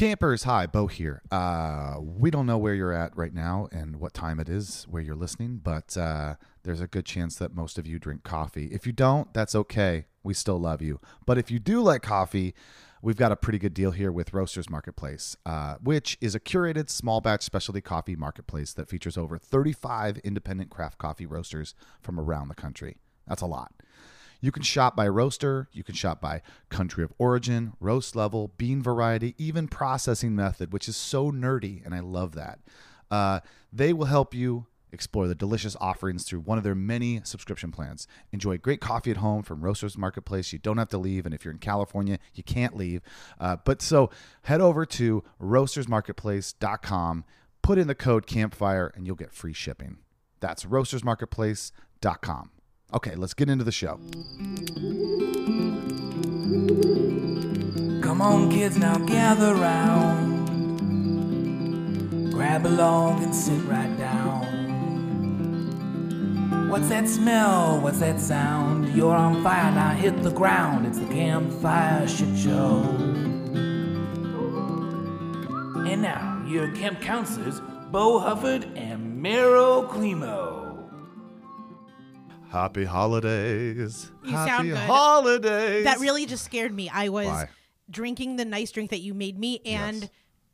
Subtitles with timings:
[0.00, 1.20] Campers, hi, Bo here.
[1.30, 5.02] Uh, we don't know where you're at right now and what time it is where
[5.02, 8.70] you're listening, but uh, there's a good chance that most of you drink coffee.
[8.72, 10.06] If you don't, that's okay.
[10.22, 11.00] We still love you.
[11.26, 12.54] But if you do like coffee,
[13.02, 16.88] we've got a pretty good deal here with Roasters Marketplace, uh, which is a curated
[16.88, 22.48] small batch specialty coffee marketplace that features over 35 independent craft coffee roasters from around
[22.48, 22.96] the country.
[23.28, 23.74] That's a lot.
[24.40, 28.82] You can shop by roaster, you can shop by country of origin, roast level, bean
[28.82, 32.58] variety, even processing method, which is so nerdy, and I love that.
[33.10, 33.40] Uh,
[33.72, 38.06] they will help you explore the delicious offerings through one of their many subscription plans.
[38.32, 40.52] Enjoy great coffee at home from Roasters Marketplace.
[40.52, 43.02] You don't have to leave, and if you're in California, you can't leave.
[43.38, 44.10] Uh, but so
[44.42, 47.24] head over to roastersmarketplace.com,
[47.62, 49.98] put in the code campfire, and you'll get free shipping.
[50.40, 52.50] That's roastersmarketplace.com.
[52.92, 54.00] Okay, let's get into the show.
[58.02, 60.48] Come on, kids, now gather round.
[62.32, 64.40] Grab along and sit right down.
[66.68, 67.80] What's that smell?
[67.80, 68.88] What's that sound?
[68.88, 70.84] You're on fire, now hit the ground.
[70.84, 72.82] It's the campfire shit show.
[75.86, 77.60] And now, your camp counselors,
[77.92, 80.49] Bo Hufford and Meryl Climo.
[82.50, 84.10] Happy holidays.
[84.24, 84.76] You Happy sound good.
[84.78, 85.84] holidays.
[85.84, 86.88] That really just scared me.
[86.88, 87.48] I was Why?
[87.90, 90.10] drinking the nice drink that you made me and Yes.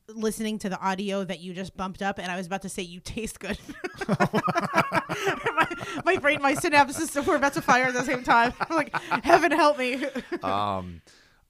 [0.08, 2.82] listening to the audio that you just bumped up, and I was about to say
[2.82, 3.58] you taste good.
[4.08, 5.66] my,
[6.04, 8.52] my brain, my synapses were about to fire at the same time.
[8.60, 8.94] I'm like,
[9.24, 10.04] heaven help me.
[10.42, 11.00] um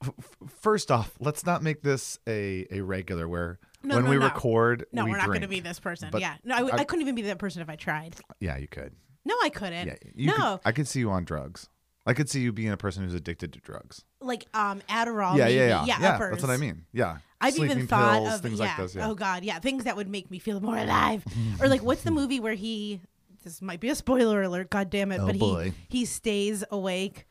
[0.03, 4.11] f- f- first off, let's not make this a a regular where No, when no,
[4.11, 4.25] we no.
[4.27, 5.65] record no, we we're not going to drink.
[5.65, 6.09] be this person.
[6.13, 8.15] But yeah, no, I, w- I- I couldn't even be that person if I tried.
[8.41, 8.95] Yeah, you could.
[9.27, 9.87] No, I couldn't.
[9.89, 11.69] Yeah, you no, could- I could see you on drugs.
[12.07, 14.05] I could see you being a person who's addicted to drugs.
[14.21, 15.37] like um Adderall.
[15.37, 15.57] yeah, maybe.
[15.57, 15.99] yeah, yeah, yeah.
[15.99, 16.43] That's uppers.
[16.43, 16.85] what I mean.
[16.93, 17.19] Yeah.
[17.41, 18.65] I've Sleeping even thought pills, of things yeah.
[18.67, 18.95] like this.
[18.95, 19.09] Yeah.
[19.09, 21.25] Oh God, yeah, things that would make me feel more alive.
[21.61, 23.01] or like, what's the movie where he?
[23.43, 24.71] This might be a spoiler alert.
[24.71, 25.19] God damn it!
[25.21, 25.73] Oh, but boy.
[25.89, 27.27] he he stays awake.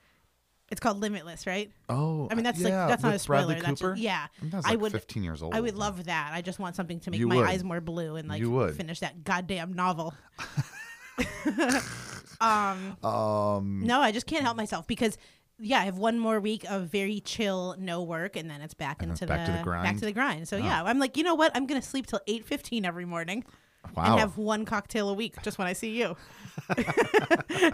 [0.69, 1.71] It's called Limitless, right?
[1.89, 3.45] oh, I mean, that's yeah, like that's not a spoiler.
[3.45, 4.27] Bradley That's just, yeah.
[4.41, 5.53] I that's I like would 15 years old.
[5.53, 6.31] I would love that.
[6.33, 7.45] I just want something to make You my would.
[7.47, 8.41] eyes more blue and like
[8.75, 10.13] finish that goddamn novel.
[12.41, 15.17] um, Um, no, I just can't help myself because
[15.57, 19.01] yeah, I have one more week of very chill, no work, and then it's back
[19.01, 19.83] And into back to the grind.
[19.85, 20.47] back to the grind.
[20.47, 20.59] So Oh.
[20.59, 21.51] yeah, I'm like, you know what?
[21.55, 23.45] I'm gonna sleep till eight fifteen every morning
[23.95, 24.03] wow.
[24.11, 26.17] and have one cocktail a week just when I see you.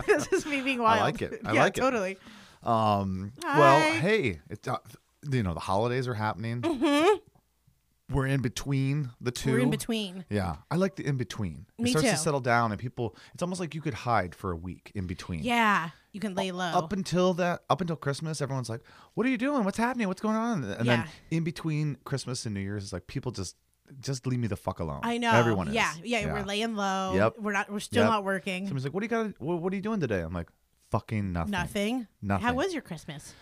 [0.06, 1.00] this is me being wild.
[1.00, 1.42] I like it.
[1.44, 1.82] I yeah, like it.
[1.82, 2.18] totally.
[2.64, 3.32] Um.
[3.44, 4.78] Well, hey, it's uh,
[5.32, 6.62] you know the holidays are happening.
[8.12, 9.52] We're in between the 2 Mm-hmm.
[9.58, 10.26] We're in between.
[10.30, 11.66] Yeah, I like the in between.
[11.80, 12.18] Me It starts to too.
[12.18, 13.16] settle down, and people.
[13.34, 15.44] It's almost like you could hide for a week in between.
[15.44, 16.66] Yeah, you can lay low.
[16.66, 18.82] Up until that, up until Christmas, everyone's like,
[19.14, 19.64] "What are you doing?
[19.64, 20.08] What's happening?
[20.08, 20.98] What's going on?" And Yeah.
[20.98, 23.56] then in between Christmas and New Year's, it's like people just,
[24.00, 25.02] just leave me the fuck alone.
[25.04, 25.32] I know.
[25.32, 25.74] Everyone is.
[25.74, 27.14] Yeah, yeah, We're laying low.
[27.16, 27.36] Yep.
[27.40, 27.72] We're not.
[27.72, 28.10] We're still Yep.
[28.12, 28.66] not working.
[28.68, 29.40] Somebody's like, "What do you got?
[29.42, 30.50] What, what are you doing today?" I'm like,
[30.92, 32.08] "Fucking nothing." Nothing.
[32.22, 32.46] Nothing.
[32.48, 33.34] How was your Christmas?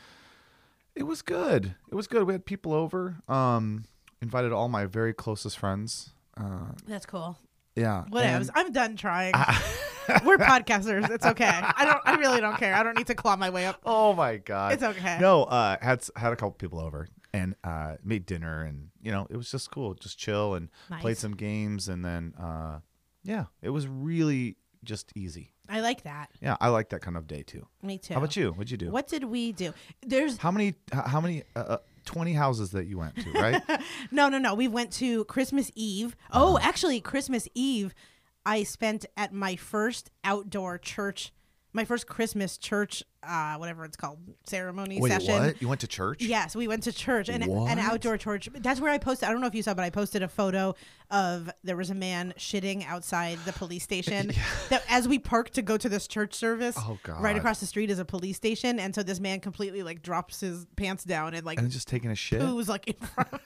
[0.95, 1.75] It was good.
[1.91, 2.23] It was good.
[2.23, 3.17] We had people over.
[3.27, 3.85] Um,
[4.21, 6.11] invited all my very closest friends.
[6.37, 7.37] Uh, That's cool.
[7.75, 8.03] yeah.
[8.09, 8.37] Whatever.
[8.41, 9.33] and- I'm done trying.
[10.25, 11.09] We're podcasters.
[11.11, 11.45] It's okay.
[11.45, 12.01] I don't.
[12.03, 12.73] I really don't care.
[12.73, 13.79] I don't need to claw my way up.
[13.85, 14.73] Oh my god.
[14.73, 15.19] It's okay.
[15.21, 19.11] No, uh, had s- had a couple people over and uh, made dinner, and you
[19.11, 21.19] know it was just cool, just chill and played Nice.
[21.19, 22.79] some games, and then uh,
[23.23, 25.53] yeah, it was really just easy.
[25.71, 26.31] I like that.
[26.41, 27.67] Yeah, I like that kind of day too.
[27.83, 28.15] Me too.
[28.15, 28.49] How about you?
[28.53, 28.89] What'd you do?
[28.89, 29.73] What did we do?
[30.01, 30.69] There's How many?
[30.69, 31.43] h- How many?
[31.55, 31.77] Uh, uh,
[32.09, 33.61] Twenty houses that you went to, right?
[34.11, 34.55] no, no, no.
[34.55, 36.15] We went to Christmas Eve.
[36.31, 36.67] Oh, Uh-huh.
[36.67, 37.93] actually, Christmas Eve,
[38.45, 41.31] I spent at my first outdoor church,
[41.71, 45.33] my first Christmas church, uh, whatever it's called, ceremony Wait, session.
[45.45, 45.61] what?
[45.61, 46.21] You went to church?
[46.23, 47.71] Yes, we went to church and What?
[47.71, 48.49] an outdoor church.
[48.55, 49.29] That's where I posted.
[49.29, 50.73] I don't know if you saw, but I posted a photo
[51.11, 54.31] of there was a man shitting outside the police station.
[54.69, 57.89] That as we parked to go to this church service, Oh, right across the street
[57.89, 61.45] is a police station, and so this man completely like drops his pants down and
[61.45, 62.41] like And just taking a shit.
[62.41, 63.29] poos like in front.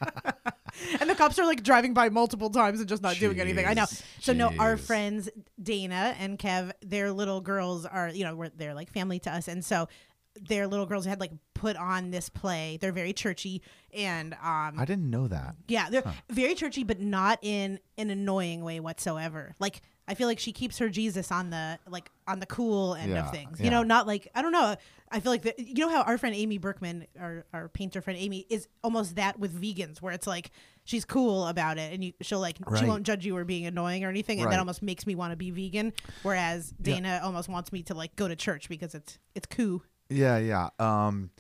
[1.00, 3.66] and the cops are like driving by multiple times and just not doing anything.
[3.66, 3.84] I know.
[3.84, 4.80] Jeez, So no, our jeez.
[4.86, 5.30] friends
[5.62, 9.48] Dana and Kev, their little girls are you know we're, they're like family to us,
[9.48, 9.88] and so
[10.36, 12.78] their little girls had like put on this play.
[12.82, 13.62] They're very churchy
[13.94, 15.56] and um I didn't know that.
[15.68, 19.56] yeah, they're very churchy, but not in an annoying way whatsoever.
[19.60, 23.12] Like I feel like she keeps her Jesus on the like on the cool end
[23.12, 23.60] Yeah, of things.
[23.60, 23.66] yeah.
[23.66, 24.76] You know, not like I don't know.
[25.12, 28.18] I feel like the, you know how our friend Amy Berkman, our our painter friend
[28.20, 30.50] Amy, is almost that with vegans, where it's like
[30.86, 34.04] she's cool about it, and you, she'll like she won't judge you or being annoying
[34.04, 34.52] or anything, and Right.
[34.54, 35.94] that almost makes me want to be vegan.
[36.24, 36.96] Whereas Yeah.
[36.96, 39.82] Dana almost wants me to like go to church because it's it's cool.
[40.10, 40.70] Yeah, yeah.
[40.80, 41.32] Um,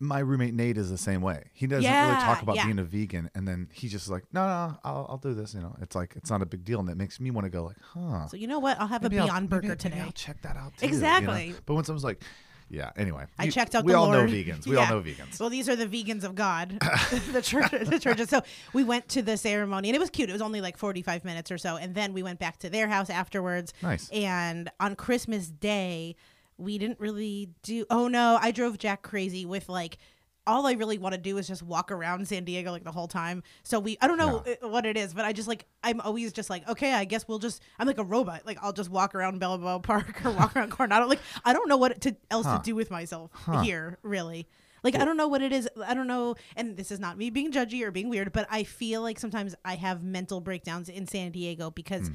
[0.00, 1.50] my roommate Nate is the same way.
[1.54, 2.64] He doesn't really talk about yeah.
[2.66, 5.54] being a vegan, and then he just like, no, no, I'll, I'll do this.
[5.54, 7.50] You know, it's like it's not a big deal, and it makes me want to
[7.50, 8.26] go like, huh.
[8.28, 8.78] So you know what?
[8.80, 10.00] I'll have maybe a I'll- Beyond maybe- Burger maybe today.
[10.00, 10.76] I'll check that out.
[10.76, 10.96] Too, you know?
[10.98, 11.54] Exactly.
[11.66, 12.22] But when someone's like,
[12.70, 12.90] yeah.
[12.96, 14.28] Anyway, I you- checked out We the all Lord.
[14.30, 14.66] know vegans.
[14.66, 14.82] We Yeah.
[14.90, 15.38] all know vegans.
[15.40, 16.78] Well, these are the vegans of God,
[17.32, 18.28] the church, the churches.
[18.28, 18.42] So
[18.72, 20.28] we went to the ceremony, and it was cute.
[20.28, 22.88] It was only like forty-five minutes or so, and then we went back to their
[22.88, 23.72] house afterwards.
[23.82, 24.08] Nice.
[24.10, 26.16] And on Christmas Day,
[26.56, 27.86] we didn't really do.
[27.90, 29.98] Oh no, I drove Jack crazy with like.
[30.48, 33.06] All I really want to do is just walk around San Diego like the whole
[33.06, 33.42] time.
[33.62, 36.32] So we, I don't know uh, what it is, but I just like, I'm always
[36.32, 38.46] just like, okay, I guess we'll just, I'm like a robot.
[38.46, 41.06] Like I'll just walk around Balboa Park or walk around Coronado.
[41.08, 42.56] Like I don't know what to, else Huh.
[42.58, 43.30] to do with myself
[43.62, 44.48] here, really.
[44.82, 45.68] Like I don't know what it is.
[45.86, 48.62] I don't know, and this is not me being judgy or being weird, but I
[48.64, 52.10] feel like sometimes I have mental breakdowns in San Diego because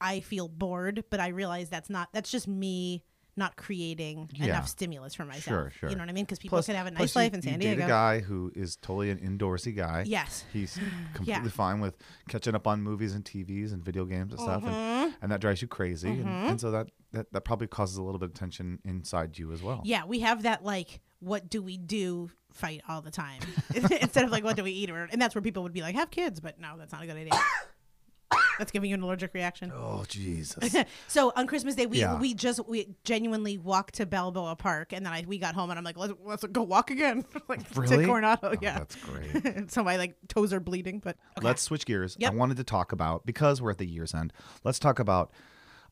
[0.00, 2.10] I feel bored, but I realize that's not.
[2.12, 3.02] That's just me
[3.36, 4.44] not creating Yeah.
[4.46, 5.44] enough stimulus for myself.
[5.44, 5.90] Sure, sure.
[5.90, 6.24] You know what I mean?
[6.24, 7.84] Because people Plus- can have a nice you- life in you San date Diego.
[7.84, 10.04] a guy who is totally an indoorsy guy.
[10.06, 10.44] Yes.
[10.52, 10.78] He's
[11.14, 11.96] completely fine with
[12.28, 14.72] catching up on movies and TVs and video games and stuff, Mm-hmm.
[14.72, 18.02] and, and that drives you crazy, and, and so that, that that probably causes a
[18.02, 19.80] little bit of tension inside you as well.
[19.84, 23.40] Yeah, we have that like, what do we do fight all the time
[23.74, 24.90] instead of like, what do we eat?
[24.90, 27.06] Or and that's where people would be like, have kids, but no, that's not a
[27.06, 27.32] good idea.
[28.58, 29.72] that's giving you an allergic reaction.
[29.84, 30.74] Oh Jesus!
[31.08, 32.18] So on Christmas Day, we Yeah.
[32.18, 35.78] we just we genuinely walked to Balboa Park, and then I we got home, and
[35.78, 37.98] I'm like, let's let's go walk again, like Really?
[37.98, 38.50] to Coronado.
[38.52, 39.70] Oh, yeah, that's great.
[39.70, 41.46] so my like toes are bleeding, but okay.
[41.46, 42.16] Let's switch gears.
[42.18, 42.32] Yep.
[42.32, 44.32] I wanted to talk about because we're at the year's end.
[44.64, 45.32] Let's talk about.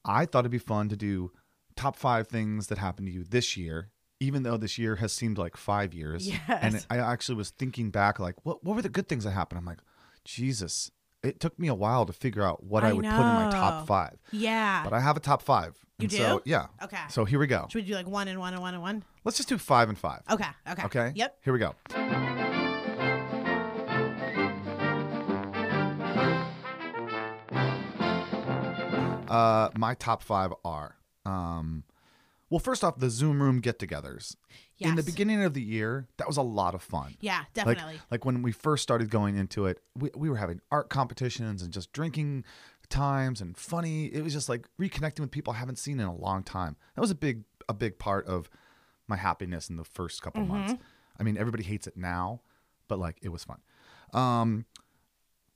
[0.05, 1.31] I thought it'd be fun to do
[1.77, 5.39] top five things that happened to you this year, even though this year has seemed
[5.39, 6.29] like five years.
[6.29, 6.43] Yes.
[6.49, 9.59] And I actually was thinking back, like, what what were the good things that happened?
[9.59, 9.79] I'm like,
[10.25, 10.91] Jesus.
[11.23, 13.49] It took me a while to figure out what I, I would put in my
[13.51, 14.19] top five.
[14.33, 14.83] yeah.
[14.83, 15.77] But I have a top five.
[15.99, 16.51] You And So, do?
[16.51, 16.67] yeah.
[16.83, 16.97] Okay.
[17.11, 17.67] So here we go.
[17.71, 19.05] Should we do like one and one and one and one?
[19.25, 20.23] Let's just do five and five.
[20.29, 20.45] Okay.
[20.69, 20.83] Okay.
[20.85, 21.13] Okay.
[21.15, 21.39] Yep.
[21.45, 21.75] Here we go.
[29.29, 31.85] Uh, my top five are, um,
[32.51, 33.61] well, first off, the Zoom room
[34.83, 34.91] get-togethers.
[34.91, 37.15] In the beginning of the year, that was a lot of fun.
[37.21, 38.01] Yeah, definitely.
[38.11, 41.73] like when we first started going into it, we, we were having art competitions and
[41.73, 42.45] just drinking
[42.89, 44.07] times and funny.
[44.07, 46.77] It was just like reconnecting with people I haven't seen in a long time.
[46.95, 48.51] That was a big a big part of
[49.09, 50.53] my happiness in the first couple Mm-hmm.
[50.53, 50.83] months.
[51.19, 52.41] I mean, everybody hates it now,
[52.89, 53.61] but like it was fun.
[54.13, 54.67] Um,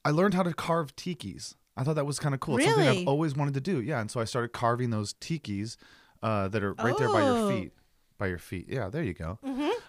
[0.05, 1.55] I learned how to carve tikis.
[1.75, 2.57] I thought that was kind of cool.
[2.57, 3.01] It's something Really?
[3.01, 3.81] I've always wanted to do.
[3.81, 5.77] Yeah, and so I started carving those tikis
[6.23, 7.49] uh, that are right there by your Oh.
[7.49, 7.71] feet.
[8.17, 8.65] By your feet.
[8.67, 9.37] Yeah, there you go.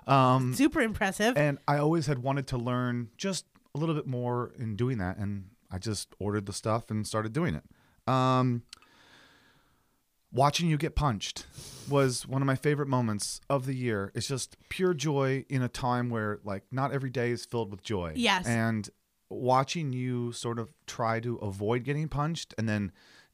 [0.07, 1.37] Um, Super impressive.
[1.37, 5.17] and I always had wanted to learn just a little bit more in doing that,
[5.19, 7.65] and I just ordered the stuff and started doing it.
[8.13, 8.63] Um,
[10.33, 11.47] watching you get punched
[11.89, 14.13] was one of my favorite moments of the year.
[14.15, 17.83] It's just pure joy in a time where like not every day is filled with
[17.83, 18.13] joy.
[18.17, 18.47] Yes.
[18.47, 18.89] and
[19.31, 22.93] watching you sort of try to avoid getting punched, and then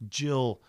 [0.08, 0.61] Jill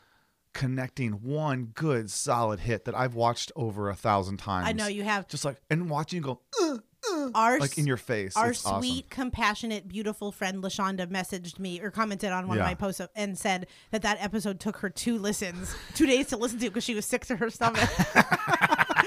[0.56, 4.68] connecting one good solid hit that I've watched over a thousand times.
[4.68, 5.28] I know you have.
[5.28, 6.40] Just like and watching you go.
[6.60, 6.78] "Uh,
[7.12, 8.36] uh," Our like in your face.
[8.36, 8.82] Our It's awesome.
[8.82, 13.38] sweet, compassionate, beautiful friend Lashonda messaged me or commented on one of my posts and
[13.38, 16.96] said that that episode took her two listens, two days to listen to because she
[16.96, 17.90] was sick to her stomach.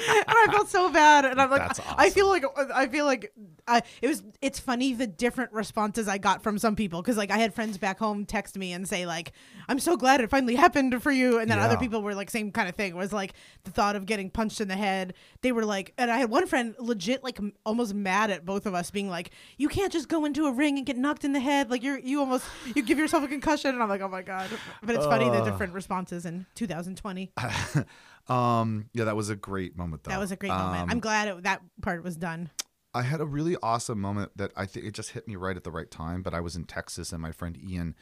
[0.08, 3.32] and I felt so bad, and I'm like, That's I feel like I feel like
[3.66, 4.22] I, it was.
[4.40, 7.76] It's funny the different responses I got from some people because like I had friends
[7.78, 9.32] back home text me and say like,
[9.68, 12.52] "I'm so glad it finally happened for you," and then other people were like, same
[12.52, 12.96] kind of thing.
[12.96, 15.14] Was like the thought of getting punched in the head.
[15.42, 18.66] They were like, and I had one friend legit like m- almost mad at both
[18.66, 21.32] of us, being like, "You can't just go into a ring and get knocked in
[21.32, 21.70] the head.
[21.70, 24.48] Like you're you almost you give yourself a concussion." And I'm like, "Oh my god!"
[24.82, 27.32] But it's funny the different responses in 2020.
[28.28, 30.10] Um, yeah, that was a great moment though.
[30.10, 30.82] That was a great moment.
[30.82, 32.50] Um, I'm glad it, that part was done.
[32.94, 35.64] I had a really awesome moment that I think it just hit me right at
[35.64, 36.22] the right time.
[36.22, 37.94] But I was in Texas, and my friend Ian,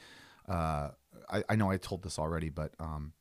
[0.49, 0.91] uh,
[1.29, 3.13] I, I know I told this already, but um,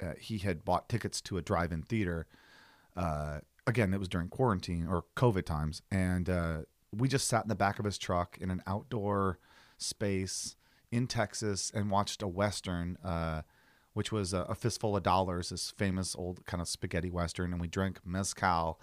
[0.00, 2.26] uh, he had bought tickets to a drive-in theater.
[2.96, 6.58] Uh, again, it was during quarantine or COVID times, and uh,
[6.96, 9.38] we just sat in the back of his truck in an outdoor
[9.76, 10.56] space
[10.90, 12.96] in Texas and watched a western.
[13.98, 17.60] Which was a, a fistful of dollars, this famous old kind of spaghetti western, and
[17.60, 18.80] we drank mezcal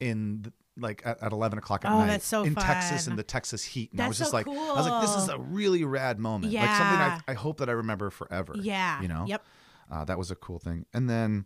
[0.00, 3.14] in the, like at, at eleven o'clock at Oh, night that's so in Texas in
[3.14, 3.92] the Texas heat.
[3.92, 6.52] And I was just so like, I was like, this is a really rad moment,
[6.52, 8.54] like something I, I hope that I remember forever.
[8.56, 9.00] Yeah.
[9.00, 9.26] you know.
[9.28, 9.46] Yep.
[9.92, 11.44] Uh, that was a cool thing, and then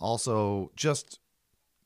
[0.00, 1.18] also just.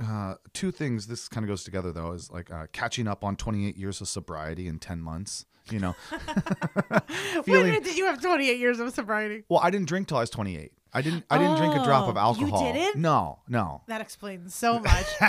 [0.02, 1.06] Uh, two things.
[1.06, 2.12] This kind of goes together though.
[2.12, 5.46] Is like uh, catching up on 28 years of sobriety in 10 months.
[5.70, 9.44] You know, When feeling did you have 28 years of sobriety?
[9.48, 9.60] well.
[9.62, 10.72] I didn't drink till I was 28.
[10.96, 11.24] I didn't.
[11.30, 12.72] I didn't drink a drop oh, of Oh, you alcohol.
[12.72, 13.00] didn't?
[13.00, 13.82] No, no.
[13.88, 15.06] That explains so much.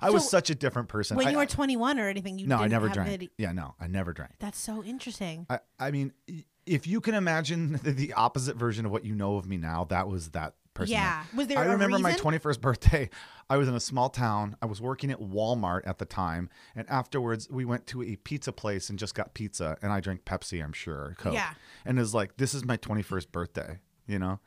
[0.00, 1.16] I was So, such a different person.
[1.18, 3.18] when I, you were 21 or anything, you no, didn't I never have drank.
[3.20, 4.32] the- Yeah, no, I never drank.
[4.38, 5.46] That's so interesting.
[5.50, 9.14] I, I mean, i- if you can imagine the, the opposite version of what you
[9.14, 10.94] know of me now, that was that person.
[10.94, 11.24] Yeah.
[11.34, 13.10] Was there I remember my 21st birthday.
[13.50, 14.56] I was in a small town.
[14.62, 18.52] I was working at Walmart at the time, and afterwards we went to a pizza
[18.52, 21.34] place and just got pizza, and I drank Pepsi, I'm sure, Coke.
[21.34, 21.52] Yeah.
[21.84, 23.78] And it was like, this is my 21st birthday.
[24.06, 24.40] You know.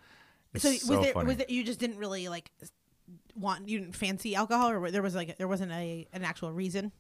[0.54, 1.28] It's So, so was there funny.
[1.28, 2.52] was it, you just didn't really like
[3.36, 6.92] want you didn't fancy alcohol or there was like there wasn't a an actual reason?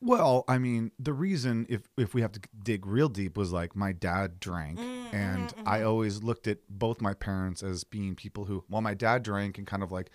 [0.00, 3.74] Well, I mean, the reason, if if we have to dig real deep, was like
[3.74, 8.14] my dad drank, Mm, and mm-hmm, I always looked at both my parents as being
[8.14, 10.10] people who, while my dad drank and kind of like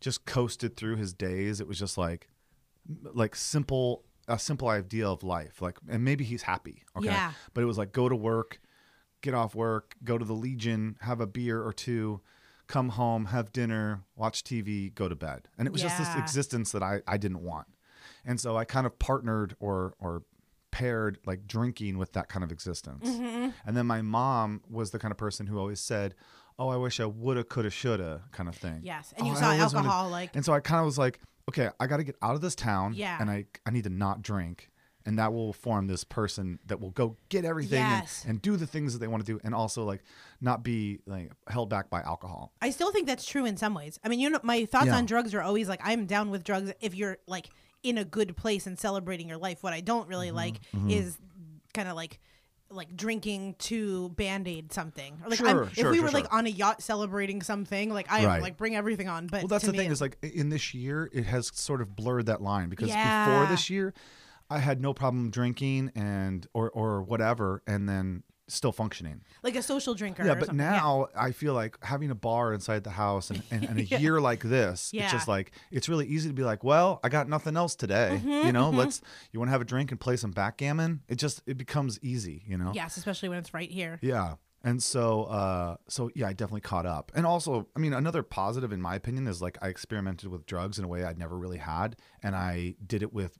[0.00, 2.28] just coasted through his days, it was just like
[3.12, 7.32] like simple a simple idea of life, like, and maybe he's happy, okay, Yeah.
[7.52, 8.60] but it was like go to work,
[9.22, 12.20] get off work, go to the Legion, have a beer or two.
[12.68, 16.70] Come home, have dinner, watch TV, go to bed, and it was just this existence
[16.70, 17.66] that I, I didn't want.
[18.24, 20.22] And so I kind of partnered or or
[20.70, 23.08] paired like drinking with that kind of existence.
[23.08, 23.50] Mm-hmm.
[23.66, 26.14] And then my mom was the kind of person who always said,
[26.58, 28.80] "Oh, I wish I woulda, coulda, shoulda," kind of thing.
[28.84, 29.12] Yes.
[29.16, 30.98] And you "Oh, I saw always wanted-" alcohol like And so I kind of was
[30.98, 33.16] like, "Okay, I got to get out of this town, Yeah.
[33.20, 34.70] and I I need to not drink."
[35.06, 38.66] And that will form this person that will go get everything and- and, do the
[38.66, 40.04] things that they want to do, and also like
[40.42, 42.52] not be like held back by alcohol.
[42.60, 43.98] I still think that's true in some ways.
[44.04, 44.96] I mean, you know, my thoughts Yeah.
[44.98, 47.48] on drugs are always like I'm down with drugs if you're like
[47.82, 49.62] in a good place and celebrating your life.
[49.62, 51.18] What I don't really Mm-hmm, like is
[51.74, 52.18] kind of like
[52.72, 55.20] like drinking to band-aid something.
[55.24, 58.06] Or like Sure, I'm, if we sure, were like on a yacht celebrating something, like
[58.12, 58.40] I Right.
[58.42, 59.26] like bring everything on.
[59.26, 61.96] But Well, that's the me, thing is like in this year, it has sort of
[61.96, 63.92] blurred that line because before this year,
[64.48, 68.22] I had no problem drinking and or or whatever, and then
[68.54, 69.22] still functioning.
[69.42, 70.24] like a social drinker.
[70.24, 73.78] Yeah, but now I feel like having a bar inside the house and, and, and
[73.78, 75.04] a year like this, Yeah.
[75.04, 78.20] it's just like it's really easy to be like, well, I got nothing else today.
[78.22, 79.00] Mm-hmm, you know, let's
[79.32, 81.00] you want to have a drink and play some backgammon.
[81.08, 82.42] It just it becomes easy.
[82.46, 82.72] You know.
[82.74, 83.98] yes, especially when it's right here.
[84.02, 84.34] Yeah.
[84.62, 87.10] And so, uh, so yeah, I definitely caught up.
[87.14, 90.78] And also, I mean, another positive in my opinion is like I experimented with drugs
[90.78, 93.38] in a way I'd never really had, and I did it with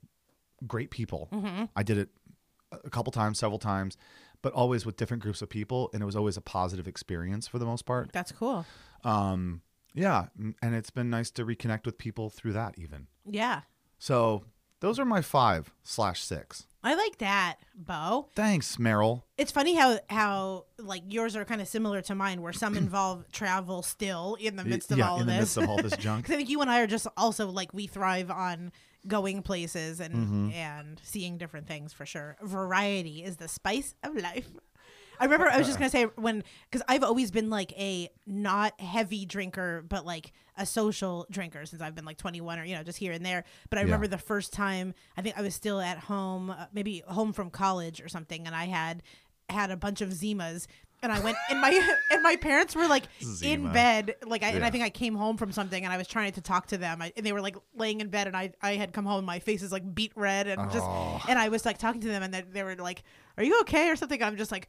[0.65, 1.29] great people.
[1.75, 2.09] I did it
[2.71, 3.97] a couple times, several times,
[4.41, 7.59] but always with different groups of people, and it was always a positive experience for
[7.59, 8.11] the most part.
[8.13, 8.65] That's cool.
[9.03, 9.61] Um,
[9.93, 10.27] yeah,
[10.61, 13.07] and it's been nice to reconnect with people through that even.
[13.29, 13.61] Yeah,
[13.99, 14.43] So
[14.79, 16.65] those are my five slash six.
[16.83, 18.29] I like that, Bo.
[18.33, 19.21] Thanks, Meryl.
[19.37, 23.31] It's funny how how like yours are kind of similar to mine, where some involve
[23.31, 25.41] travel still in the midst of yeah, all in of the this.
[25.41, 26.25] midst of all this junk.
[26.25, 28.71] 'Cause I think you and I are just also like we thrive on
[29.07, 30.49] going places and Mm-hmm.
[30.51, 32.37] and seeing different things for sure.
[32.43, 34.47] Variety is the spice of life.
[35.19, 38.79] I remember I was just gonna say when because I've always been like a not
[38.81, 42.83] heavy drinker, but like a social drinker since I've been like 21 or you know
[42.83, 43.43] just here and there.
[43.69, 43.85] But I Yeah.
[43.85, 47.49] remember the first time I think I was still at home, uh, maybe home from
[47.51, 49.03] college or something, and I had
[49.49, 50.65] had a bunch of Zimas.
[51.03, 51.69] And I went, and my
[52.11, 53.03] and my parents were like
[53.41, 56.07] in bed, like, I, and I think I came home from something, and I was
[56.07, 58.51] trying to talk to them, I, and they were like laying in bed, and I
[58.61, 61.21] I had come home, and my face is like beet red, and just, Oh.
[61.27, 63.03] and I was like talking to them, and they, they were like,
[63.37, 64.21] "Are you okay?" or something.
[64.21, 64.67] I'm just like,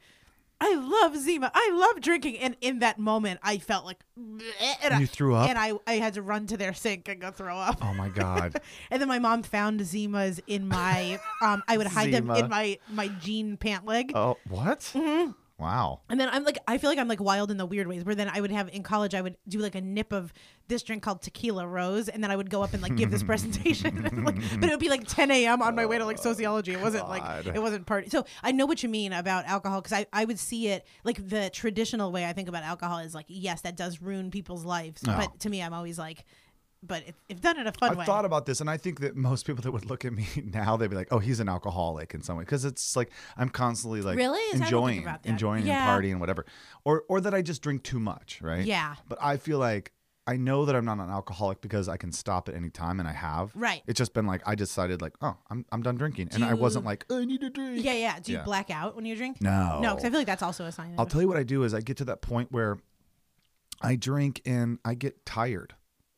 [0.61, 1.51] I love Zima.
[1.53, 2.37] I love drinking.
[2.39, 5.49] And in that moment, I felt like, and I, You threw up?
[5.49, 7.79] and I, I had to run to their sink and go throw up.
[7.81, 8.61] Oh my god.
[8.89, 12.79] And then my mom found Zimas in my, um, I would hide them in my
[12.89, 14.13] my jean pant leg.
[14.15, 14.79] Oh, what?
[14.95, 15.31] Mm-hmm.
[15.63, 16.01] Wow.
[16.09, 18.03] And then I'm like, I feel like I'm like wild in the weird ways.
[18.03, 20.33] Where then I would have in college, I would do like a nip of
[20.67, 23.23] this drink called Tequila Rose, and then I would go up and like give this
[23.31, 24.03] presentation.
[24.25, 25.61] like, but it would be like 10 a.m.
[25.61, 26.73] on my way to like oh, sociology.
[26.73, 28.09] It wasn't like it wasn't party.
[28.09, 31.29] So I know what you mean about alcohol because I I would see it like
[31.29, 35.01] the traditional way I think about alcohol is like yes that does ruin people's lives,
[35.07, 35.15] Oh.
[35.17, 36.25] but to me I'm always like,
[36.85, 37.91] but if, if done in a fun way.
[37.93, 38.05] I've way.
[38.05, 40.75] thought about this, and I think that most people that would look at me now,
[40.77, 44.01] they'd be like, "Oh, he's an alcoholic in some way," because it's like I'm constantly
[44.01, 44.39] like Really?
[44.39, 45.29] I don't think enjoying, about that.
[45.29, 45.95] enjoying Yeah.
[45.95, 46.45] and partying, whatever,
[46.83, 48.65] or or that I just drink too much, right?
[48.65, 48.95] Yeah.
[49.07, 49.91] But I feel like
[50.25, 53.09] I know that I'm not an alcoholic because I can stop at any time, and
[53.09, 53.51] I have.
[53.55, 53.81] Right.
[53.87, 56.85] It's just been like I decided, like, oh, I'm I'm done drinking, and I wasn't
[56.85, 57.83] like, I need a drink.
[57.83, 58.19] yeah, yeah.
[58.19, 58.43] Do you Yeah.
[58.45, 59.41] black out when you drink?
[59.41, 59.79] No.
[59.81, 60.95] No, because I feel like that's also a sign.
[60.97, 62.77] I'll of tell you what I do is I get to that point where
[63.81, 65.75] I drink and I get tired.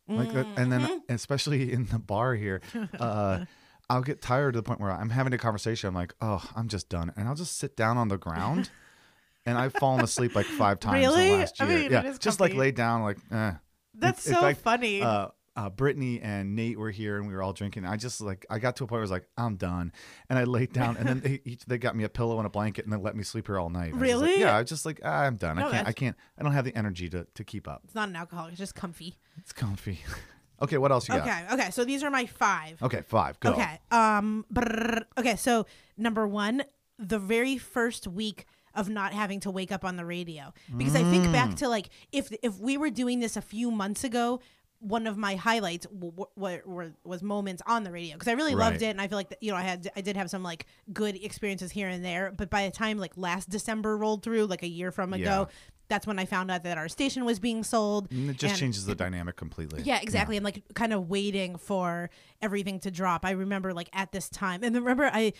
[0.07, 0.83] Like that, and Mm-hmm.
[0.85, 2.61] then especially in the bar here,
[2.99, 3.39] uh,
[3.89, 5.87] I'll get tired to the point where I'm having a conversation.
[5.87, 8.69] I'm like, oh, I'm just done, and I'll just sit down on the ground,
[9.45, 11.77] and I've fallen asleep like five times in the last I year.
[11.79, 13.53] mean, yeah, just like lay down, like, eh.
[13.95, 15.01] That's so funny.
[15.01, 17.85] Uh, uh, Brittany and Nate were here, and we were all drinking.
[17.85, 19.91] I just like I got to a point where I was like, I'm done,
[20.29, 22.49] and I laid down, and then they each they got me a pillow and a
[22.49, 23.93] blanket, and then let me sleep here all night.
[23.93, 24.39] I was just like- Really?
[24.41, 25.55] yeah, I was just like ah, I'm done.
[25.57, 25.87] No, I can't.
[25.87, 26.15] I can't.
[26.37, 27.81] I don't have the energy to to keep up.
[27.85, 28.51] It's not an alcoholic.
[28.51, 29.17] It's just comfy.
[29.37, 29.99] It's comfy.
[30.61, 31.27] okay, what else you got?
[31.27, 31.45] Okay.
[31.53, 31.71] Okay.
[31.71, 32.81] So these are my five.
[32.83, 33.39] Okay, five.
[33.39, 33.51] Go.
[33.53, 33.79] Okay.
[33.91, 34.45] Um.
[34.53, 35.03] brrr.
[35.17, 35.35] okay.
[35.37, 35.65] So
[35.97, 36.63] number one,
[36.99, 41.03] the very first week of not having to wake up on the radio, because I
[41.03, 41.31] think Mm.
[41.31, 44.41] back to like if if we were doing this a few months ago.
[44.87, 48.81] One of my highlights w- w- was moments on the radio because I really loved
[48.81, 51.15] it and I feel like you know I had I did have some like good
[51.15, 54.67] experiences here and there but by the time like last December rolled through like a
[54.67, 55.55] year from ago Yeah.
[55.87, 58.59] that's when I found out that our station was being sold And it just and-
[58.59, 59.81] changes the dynamic completely.
[59.83, 60.37] yeah, exactly.
[60.37, 62.09] And like kind of waiting for
[62.41, 63.25] everything to drop.
[63.25, 65.33] I remember like at this time, and remember I,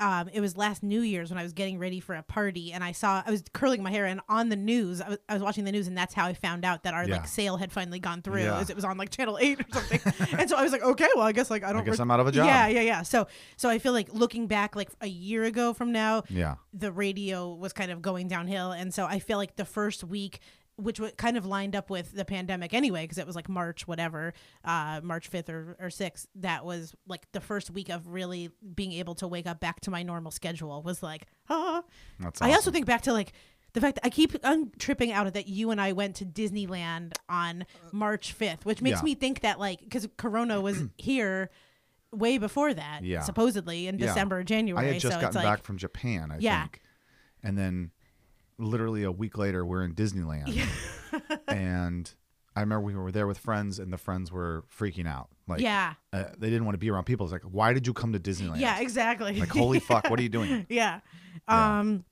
[0.00, 2.82] um, it was last New Year's when I was getting ready for a party, and
[2.82, 5.42] I saw I was curling my hair, and on the news, I was, I was
[5.42, 7.16] watching the news, and that's how I found out that our Yeah.
[7.18, 8.42] like sale had finally gone through.
[8.42, 8.58] Yeah.
[8.58, 10.00] As it was on like Channel Eight or something,
[10.38, 11.84] and so I was like, okay, well, I guess like I don't.
[11.84, 12.46] guess re- I'm out of a job.
[12.46, 13.02] Yeah, yeah, yeah.
[13.02, 16.56] So, so I feel like looking back, like a year ago from now, Yeah.
[16.72, 20.40] the radio was kind of going downhill and so i feel like the first week
[20.76, 24.32] which kind of lined up with the pandemic anyway because it was like march whatever
[24.64, 28.92] uh march 5th or, or 6th that was like the first week of really being
[28.92, 31.82] able to wake up back to my normal schedule was like ah
[32.18, 33.32] That's i also think back to like
[33.74, 36.26] the fact that I keep I'm tripping out of that you and I went to
[36.26, 39.04] Disneyland on March 5th, which makes Yeah.
[39.04, 41.48] me think that like because Corona was here
[42.12, 43.22] way before that, Yeah.
[43.22, 44.08] supposedly in Yeah.
[44.08, 44.88] December, January.
[44.88, 46.60] I had just so gotten like, back from Japan, I Yeah.
[46.64, 46.82] think.
[47.42, 47.92] And then
[48.62, 50.58] literally a week later we're in Disneyland.
[51.48, 52.12] and
[52.54, 55.28] I remember we were there with friends and the friends were freaking out.
[55.48, 57.26] Like yeah, uh, they didn't want to be around people.
[57.26, 58.60] It's like, why did you come to Disneyland?
[58.60, 59.38] yeah, exactly.
[59.40, 60.66] Like, holy fuck, what are you doing?
[60.68, 61.00] yeah.
[61.48, 61.78] Yeah.
[61.80, 62.04] Um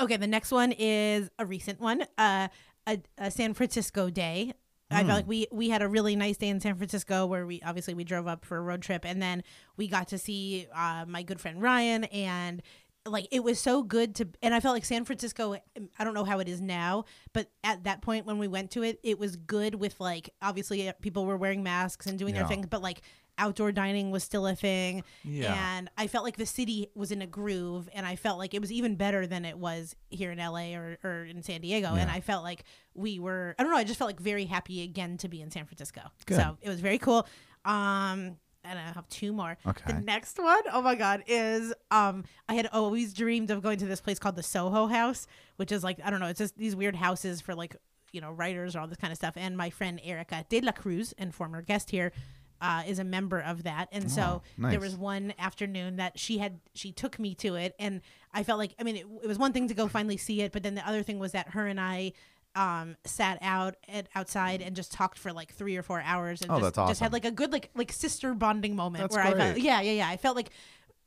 [0.00, 2.02] okay, the next one is a recent one.
[2.16, 2.48] Uh
[2.86, 4.52] a, a San Francisco day.
[4.88, 5.06] I Hmm.
[5.08, 7.94] felt like we we had a really nice day in San Francisco where we obviously
[7.94, 9.42] we drove up for a road trip and then
[9.76, 12.62] we got to see uh, my good friend Ryan and
[13.06, 15.56] like it was so good to and I felt like San Francisco
[15.98, 18.82] I don't know how it is now but at that point when we went to
[18.82, 22.40] it it was good with like obviously uh, people were wearing masks and doing Yeah.
[22.42, 23.02] their thing but like
[23.38, 25.76] outdoor dining was still a thing Yeah.
[25.76, 28.60] and I felt like the city was in a groove and I felt like it
[28.62, 32.00] was even better than it was here in LA or, or in San Diego yeah.
[32.00, 34.82] and I felt like we were I don't know I just felt like very happy
[34.82, 36.38] again to be in San Francisco Good.
[36.38, 37.26] so it was very cool
[37.66, 38.36] um
[38.68, 39.56] and I have two more.
[39.66, 39.92] Okay.
[39.92, 43.86] The next one, oh my god, is um I had always dreamed of going to
[43.86, 45.26] this place called the Soho House,
[45.56, 47.76] which is like I don't know, it's just these weird houses for like
[48.12, 49.34] you know writers or all this kind of stuff.
[49.36, 52.12] And my friend Erica De La Cruz, and former guest here,
[52.60, 53.88] uh, is a member of that.
[53.92, 54.70] And so Oh, nice.
[54.72, 58.00] there was one afternoon that she had she took me to it, and
[58.32, 60.52] I felt like I mean it, it was one thing to go finally see it,
[60.52, 62.12] but then the other thing was that her and I.
[62.56, 66.50] Um, sat out at outside and just talked for like three or four hours and
[66.50, 69.26] Oh, just, that's just had like a good like like sister bonding moment That's where
[69.26, 70.48] I felt yeah yeah yeah I felt like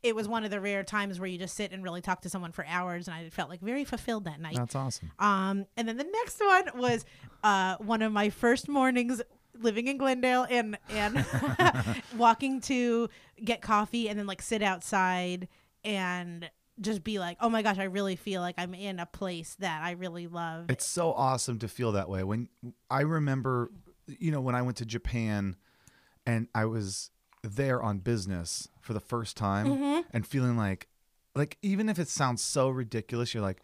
[0.03, 2.29] it was one of the rare times where you just sit and really talk to
[2.29, 4.55] someone for hours and I felt like very fulfilled that night.
[4.55, 5.12] That's awesome.
[5.19, 7.03] Um, and then the next one was
[7.43, 9.21] uh, one of my first mornings
[9.59, 11.25] living in Glendale and and
[12.15, 13.09] walking to
[13.43, 15.47] get coffee and then like sit outside
[15.83, 16.49] and
[16.81, 19.81] just be like, oh my gosh, I really feel like I'm in a place that
[19.83, 20.65] I really love.
[20.69, 22.23] It's so awesome to feel that way.
[22.23, 22.49] When
[22.89, 23.71] I remember,
[24.07, 25.55] you know, when I went to Japan
[26.25, 27.11] and I was
[27.43, 30.01] there on business for the first time Mm-hmm.
[30.11, 30.87] and feeling like,
[31.35, 33.61] like, even if it sounds so ridiculous, you're like,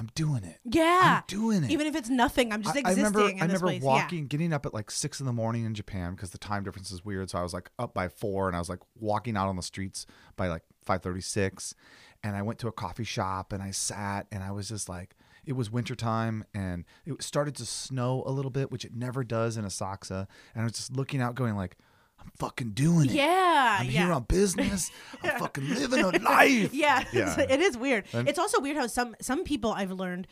[0.00, 0.58] I'm doing it.
[0.64, 1.70] yeah, I'm doing it.
[1.72, 3.82] even if it's nothing, I'm just I- I existing remember, in I remember place.
[3.82, 3.88] Yeah.
[3.88, 6.92] walking, getting up at like six in the morning in Japan because the time difference
[6.92, 7.30] is weird.
[7.30, 9.62] So I was like up by four, and I was like walking out on the
[9.62, 11.74] streets by like five thirty six,
[12.22, 15.14] and I went to a coffee shop and I sat, and I was just like,
[15.46, 19.56] it was wintertime, and it started to snow a little bit, which it never does
[19.56, 21.76] in Asakusa, and I was just looking out, going like,
[22.20, 23.12] I'm fucking doing it.
[23.14, 24.04] Yeah, I'm yeah.
[24.04, 24.90] here on business.
[25.22, 26.74] I'm fucking living a life.
[26.74, 27.38] Yeah, Yeah.
[27.48, 28.04] it is weird.
[28.12, 30.26] And- it's also weird how some some people I've learned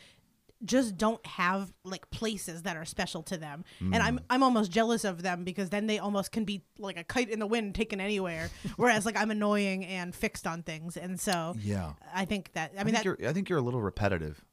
[0.65, 4.01] just don't have like places that are special to them, and Mm.
[4.01, 7.29] I'm I'm almost jealous of them because then they almost can be like a kite
[7.29, 8.49] in the wind, taken anywhere.
[8.77, 11.93] Whereas like I'm annoying and fixed on things, and so Yeah.
[12.13, 13.29] I think that I I, mean think that you're.
[13.29, 14.43] I think you're a little repetitive.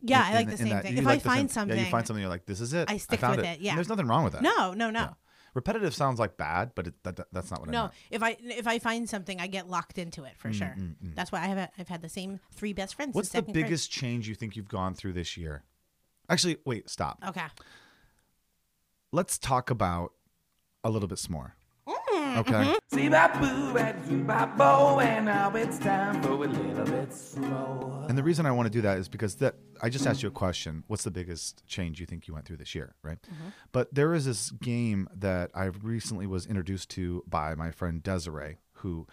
[0.00, 0.82] yeah, in- I like the same that.
[0.82, 0.92] thing.
[0.94, 2.72] You If like I find same- something, yeah, you find something, you're like, this is
[2.72, 2.90] it.
[2.90, 3.50] I stick found with it.
[3.58, 3.70] it, yeah.
[3.70, 4.42] And there's nothing wrong with that.
[4.42, 5.00] No, no, no.
[5.00, 5.10] Yeah.
[5.54, 7.92] Repetitive sounds like bad, but it, that, that- that's not what I No, meant.
[8.10, 10.74] if I if I find something, I get locked into it for sure.
[11.14, 13.12] That's why I have a, I've had the same three best friends.
[13.12, 13.64] Mm, What's since the second grade.
[13.66, 15.64] biggest change you think you've gone through this year?
[16.28, 17.18] Actually, wait, stop.
[17.28, 17.44] Okay.
[19.12, 20.12] Let's talk about
[20.82, 21.52] a little bit s'more.
[22.38, 22.76] Okay.
[22.92, 27.12] See bop boo and zoo bop bo, and now it's time for a little bit
[27.12, 28.04] slow.
[28.08, 30.28] And the reason I want to do that is because that I just asked you
[30.28, 30.84] a question.
[30.86, 33.18] What's the biggest change you think you went through this year, right?
[33.72, 38.58] But there is this game that I recently was introduced to by my friend Desiree,
[38.74, 39.06] who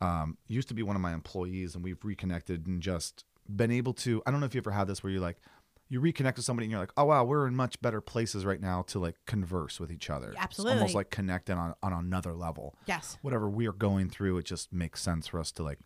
[0.00, 3.94] um, used to be one of my employees, and we've reconnected and just been able
[3.94, 4.22] to.
[4.26, 5.38] I don't know if you ever had this where you're like,
[5.90, 8.60] you reconnect with somebody and you're like, oh wow, we're in much better places right
[8.60, 10.30] now to like converse with each other.
[10.32, 10.78] It's Absolutely.
[10.78, 12.74] almost like connecting on on another level.
[12.86, 13.16] Yes.
[13.22, 15.78] Whatever we are going through, it just makes sense for us to like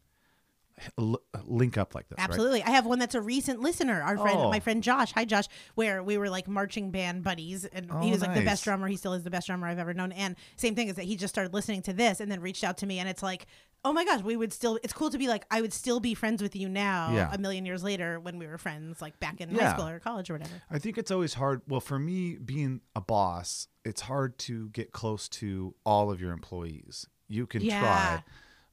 [0.99, 2.19] l- link up like this.
[2.19, 2.25] right?
[2.29, 2.63] Absolutely.
[2.65, 4.03] I have one that's a recent listener.
[4.03, 4.51] Our friend, Oh.
[4.51, 5.13] my friend Josh.
[5.13, 5.47] Hi, Josh.
[5.77, 8.89] Where we were like marching band buddies, and Oh, he was like the best drummer.
[8.89, 10.13] He still is the best drummer I've ever known.
[10.13, 12.79] And same thing is that he just started listening to this and then reached out
[12.79, 13.47] to me, and it's like,
[13.85, 14.79] oh my gosh, we would still.
[14.83, 17.31] It's cool to be like, I would still be friends with you now, Yeah.
[17.33, 19.71] a million years later, when we were friends, like back in Yeah.
[19.71, 20.63] high school or college or whatever.
[20.71, 21.63] I think it's always hard.
[21.67, 26.33] Well, for me, being a boss, it's hard to get close to all of your
[26.33, 27.07] employees.
[27.29, 27.81] You can Yeah.
[27.81, 28.25] try,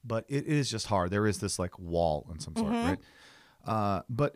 [0.03, 1.09] but it is just hard.
[1.11, 2.99] There is this like wall in some sort, right?
[3.65, 4.35] Uh, but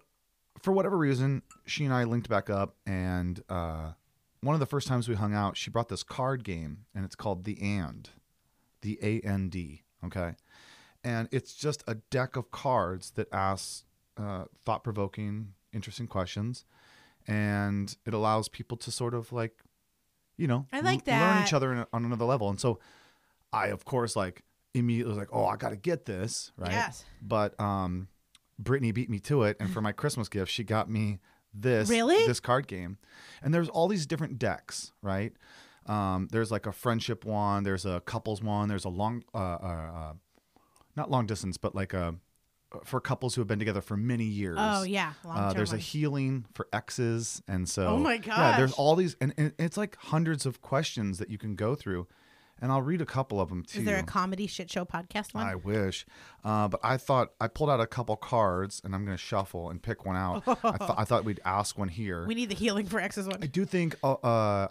[0.62, 3.94] for whatever reason, she and I linked back up, and uh,
[4.42, 7.16] one of the first times we hung out, she brought this card game, and it's
[7.16, 8.10] called the And,
[8.82, 9.84] the A N D.
[10.06, 10.36] Okay,
[11.04, 13.84] and it's just a deck of cards that asks
[14.18, 16.66] uh, thought-provoking, interesting questions,
[17.28, 19.54] and it allows people to sort of like,
[20.38, 22.50] you know, I like l- learn each other in a- on another level.
[22.50, 22.80] And so,
[23.52, 26.72] I of course like immediately was like, oh, I got to get this, right?
[26.72, 27.06] Yes.
[27.22, 28.08] But um,
[28.60, 31.20] Brittany beat me to it, and for my Christmas gift, she got me
[31.54, 32.26] this Really?
[32.26, 32.98] this card game,
[33.44, 35.34] and there's all these different decks, right?
[35.86, 39.92] Um, there's like a friendship one, there's a couples one, there's a long, uh, uh,
[39.96, 40.14] uh,
[40.96, 42.16] not long distance, but like a
[42.86, 44.58] for couples who have been together for many years.
[44.60, 48.96] Oh yeah, Uh, there's a healing for exes, and so Oh my yeah, there's all
[48.96, 52.08] these, and, and it's like hundreds of questions that you can go through,
[52.60, 54.02] and I'll read a couple of them to Is there you.
[54.02, 55.46] a comedy shit show podcast one?
[55.46, 56.08] I wish,
[56.44, 59.70] uh, but I thought I pulled out a couple cards, and I'm going to shuffle
[59.70, 60.42] and pick one out.
[60.48, 62.26] I, th- I thought we'd ask one here.
[62.26, 63.38] we need the healing for exes one.
[63.44, 64.68] I do think uh, uh,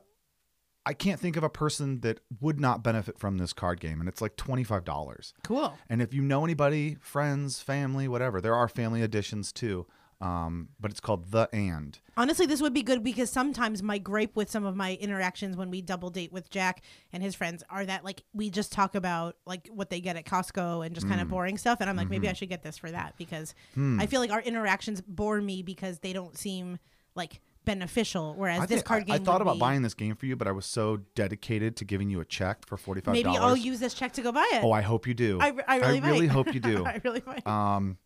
[0.85, 4.09] I can't think of a person that would not benefit from this card game, and
[4.09, 5.33] it's like twenty five dollars.
[5.45, 5.79] Cool.
[5.89, 9.87] And if you know anybody, friends, family, whatever, there are family editions too.
[10.21, 11.99] Um, but it's called the and.
[12.17, 15.69] Honestly, this would be good because sometimes my gripe with some of my interactions when
[15.69, 19.35] we double date with Jack and his friends are that like we just talk about
[19.47, 21.31] like what they get at Costco and just kind of mm.
[21.31, 22.33] boring stuff, and I'm like maybe mm-hmm.
[22.33, 24.01] I should get this for that because hmm.
[24.01, 26.79] I feel like our interactions bore me because they don't seem
[27.17, 28.35] like beneficial.
[28.37, 30.27] Whereas I, this think- card game, I thought would about be- buying this game for
[30.27, 33.29] you, but I was so dedicated to giving you a check for forty five Maybe.
[33.29, 34.63] I'll use this check to go buy it.
[34.65, 35.39] Oh, I hope you do.
[35.41, 36.29] I, I really, might.
[36.31, 36.85] hope you do.
[36.85, 37.47] I really might.
[37.47, 37.99] Um,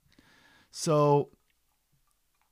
[0.71, 1.31] so,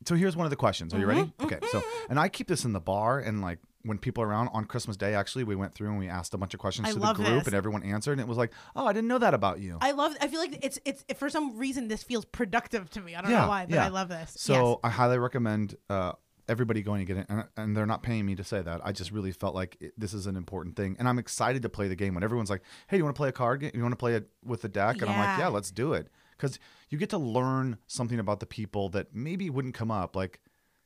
[0.06, 0.94] so here's one of the questions.
[0.94, 1.22] Are you ready?
[1.22, 1.44] Mm-hmm.
[1.46, 1.58] Okay.
[1.70, 4.64] So, and I keep this in the bar, and like when people are around on
[4.64, 6.98] Christmas Day, actually, we went through and we asked a bunch of questions I to
[6.98, 7.46] the group, this.
[7.48, 9.78] and everyone answered, and it was like, oh, I didn't know that about you.
[9.80, 10.16] I love.
[10.20, 13.14] I feel like it's it's for some reason this feels productive to me.
[13.14, 13.84] I don't yeah, know why, but yeah.
[13.84, 14.32] I love this.
[14.36, 14.76] So Yes.
[14.84, 15.76] I highly recommend.
[15.90, 16.12] Uh,
[16.46, 18.82] Everybody going to get it, and, and they're not paying me to say that.
[18.84, 21.68] I just really felt like it, this is an important thing, and I'm excited to
[21.70, 22.14] play the game.
[22.14, 23.70] When everyone's like, "Hey, you want to play a card game?
[23.74, 25.44] You want to play it with the deck?" And I'm like, Yeah.
[25.44, 26.58] "Yeah, let's do it," because
[26.90, 30.40] you get to learn something about the people that maybe wouldn't come up, like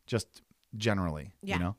[0.06, 0.42] just
[0.76, 1.32] generally.
[1.42, 1.54] Yeah.
[1.56, 1.76] You know.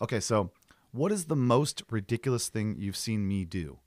[0.00, 0.50] Okay, so
[0.92, 3.78] what is the most ridiculous thing you've seen me do?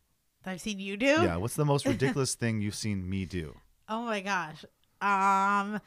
[0.45, 1.05] I've seen you do.
[1.05, 3.55] Yeah, what's the most ridiculous thing you've seen me do?
[3.89, 4.63] Oh my gosh.
[5.01, 5.81] Um.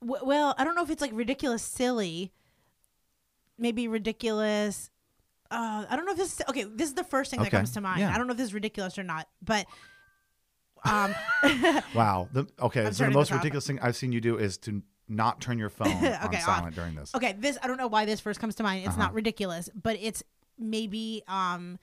[0.00, 2.32] W- well, I don't know if it's like ridiculous, silly.
[3.58, 4.90] Maybe ridiculous.
[5.50, 6.34] Uh, I don't know if this.
[6.34, 8.00] Is, okay, this is the first thing that Okay, comes to mind.
[8.00, 8.14] yeah.
[8.14, 9.66] I don't know if this is ridiculous or not, but
[10.84, 11.14] um,
[11.94, 12.28] Wow.
[12.32, 15.58] The, okay, so the most ridiculous thing I've seen you do is to not turn
[15.58, 16.40] your phone on off.
[16.40, 17.14] silent during this.
[17.14, 18.80] okay, this I don't know why this first comes to mind.
[18.84, 19.04] It's Uh-huh.
[19.04, 20.22] not ridiculous, but it's
[20.58, 21.78] maybe um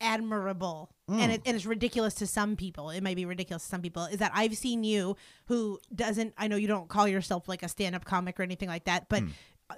[0.00, 3.82] admirable and, it, and it's ridiculous to some people it might be ridiculous to some
[3.82, 7.64] people is that i've seen you who doesn't i know you don't call yourself like
[7.64, 9.24] a stand-up comic or anything like that but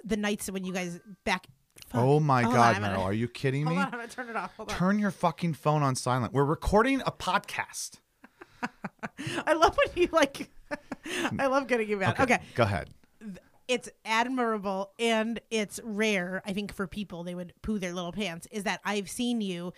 [0.03, 1.47] the nights when you guys back
[1.87, 2.01] Fuck.
[2.01, 3.81] Oh my Hold on, God, I'm gonna- are you kidding hold me?
[3.81, 4.77] on i'm gonna turn it off hold on.
[4.77, 6.31] Turn your fucking phone on silent.
[6.33, 7.99] We're recording a podcast.
[9.47, 10.49] i love when you like
[11.39, 12.91] i love getting you mad okay Go ahead.
[13.67, 18.47] it's admirable and it's rare i think for people they would poo their little pants
[18.51, 19.73] is that i've seen you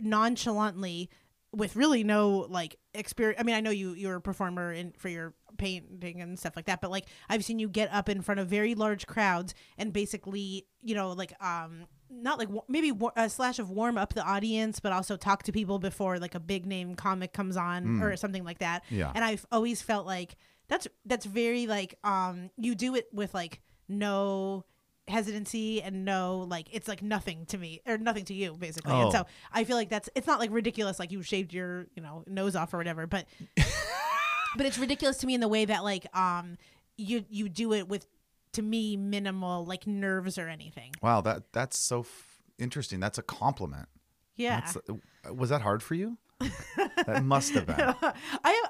[0.00, 1.10] nonchalantly
[1.54, 5.08] with really no like experience i mean i know you you're a performer in for
[5.08, 8.40] your painting and stuff like that but like i've seen you get up in front
[8.40, 13.58] of very large crowds and basically you know like um not like maybe a slash
[13.58, 16.94] of warm up the audience but also talk to people before like a big name
[16.94, 19.12] comic comes on or something like that Yeah.
[19.14, 20.36] and i've always felt like
[20.68, 24.64] that's that's very like um you do it with like no
[25.12, 28.92] hesitancy and no like it's like nothing to me or nothing to you basically.
[28.92, 29.02] Oh.
[29.02, 32.02] And so I feel like that's it's not like ridiculous like you shaved your you
[32.02, 33.26] know nose off or whatever, but
[34.56, 36.56] but it's ridiculous to me in the way that like um
[36.96, 38.06] you you do it with
[38.52, 40.92] to me minimal like nerves or anything.
[41.02, 43.00] Wow, that that's so f- interesting.
[43.00, 43.88] That's a compliment.
[44.36, 44.60] Yeah.
[44.60, 46.18] That's, uh, was that hard for you?
[47.06, 47.76] that must have been.
[47.80, 48.14] I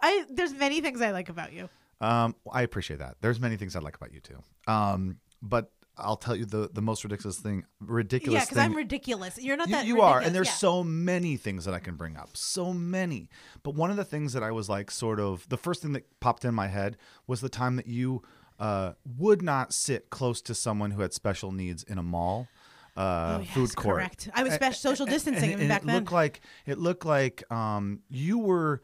[0.03, 1.69] I there's many things I like about you.
[2.01, 3.17] Um, I appreciate that.
[3.21, 4.43] There's many things I like about you too.
[4.67, 7.65] Um, but I'll tell you the the most ridiculous thing.
[7.81, 8.59] Ridiculous Yeah, because.
[8.59, 9.39] I'm ridiculous.
[9.39, 10.53] You're not You, that you are, and there's yeah.
[10.55, 13.29] so many things that I can bring up, so many.
[13.63, 16.05] But one of the things that I was like, sort of, the first thing that
[16.21, 18.23] popped in my head was the time that you
[18.59, 22.49] uh, would not sit close to someone who had special needs in a mall.
[22.97, 23.97] Uh, Oh, yes, food court.
[23.97, 24.29] correct.
[24.35, 25.95] I was special social and- distancing and, even back it then.
[25.97, 28.83] looked like it looked like um, you were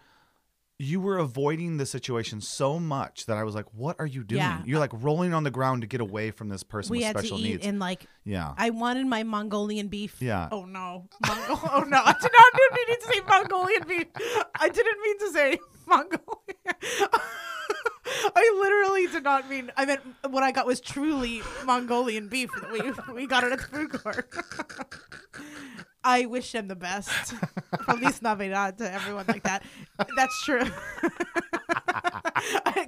[0.80, 4.38] you were avoiding the situation so much that I was like, "What are you doing?
[4.40, 4.62] Yeah.
[4.64, 7.16] You're like rolling on the ground to get away from this person we with had
[7.16, 10.16] to special eat needs." in like yeah, I wanted my Mongolian beef.
[10.20, 10.48] Yeah.
[10.52, 11.08] Oh no.
[11.26, 12.00] Mongol- oh no.
[12.04, 14.06] I did not mean to say Mongolian beef.
[14.54, 16.20] I didn't mean to say Mongolian.
[18.36, 19.70] I literally did not mean.
[19.76, 23.58] I meant what I got was truly Mongolian beef that we we got it at
[23.58, 24.32] the food court.
[26.04, 27.10] I wish them the best.
[27.84, 29.62] Feliz Navidad to everyone like that.
[30.16, 30.62] That's true.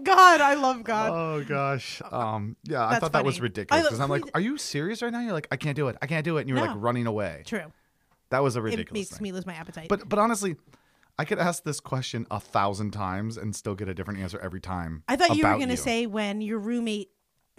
[0.04, 1.10] God, I love God.
[1.12, 2.00] Oh gosh.
[2.10, 2.56] Um.
[2.64, 5.12] Yeah, I That's thought that was ridiculous I- because I'm like, "Are you serious right
[5.12, 5.96] now?" You're like, "I can't do it.
[6.00, 6.76] I can't do it," and you were like No.
[6.76, 7.42] running away.
[7.46, 7.72] True.
[8.30, 9.22] That was a It ridiculous makes thing.
[9.24, 9.88] me lose my appetite.
[9.88, 10.56] But but honestly,
[11.18, 14.60] I could ask this question a thousand times and still get a different answer every
[14.60, 15.02] time.
[15.08, 17.08] I thought you were about gonna say when your roommate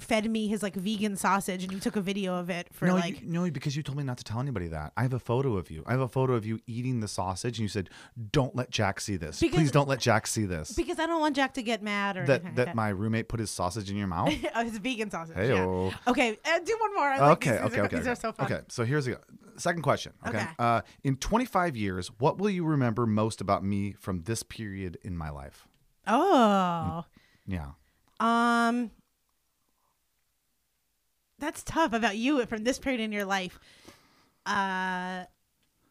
[0.02, 2.96] fed me his like vegan sausage and you took a video of it for no,
[2.96, 4.92] like you, no, because you told me not to tell anybody that.
[4.98, 5.84] I have a photo of you.
[5.86, 7.90] I have a photo of you eating the sausage, and you said,
[8.32, 9.40] "Don't let Jack see this.
[9.40, 12.18] Because- Please don't let Jack see this." because I don't want Jack to get mad
[12.18, 14.34] or that that like my roommate put his sausage in your mouth.
[14.56, 15.36] oh, his vegan sausage.
[15.38, 15.92] Heyo.
[15.92, 15.98] Yeah.
[16.12, 17.10] Okay, uh, do one more.
[17.10, 17.60] I like okay, these.
[17.62, 17.96] okay, are, okay.
[17.98, 18.12] These okay.
[18.12, 18.46] are so fun.
[18.46, 19.20] Okay, so here's the
[19.58, 20.14] second question.
[20.28, 20.38] Okay.
[20.38, 20.48] Okay.
[20.60, 25.16] Uh, in 25 years, what will you remember most about me from this period in
[25.16, 25.68] my life?
[26.08, 27.06] Oh,
[27.46, 27.72] Yeah.
[28.20, 28.92] um,
[31.42, 33.60] that's tough about you from this period in your life.
[34.46, 35.26] Uh,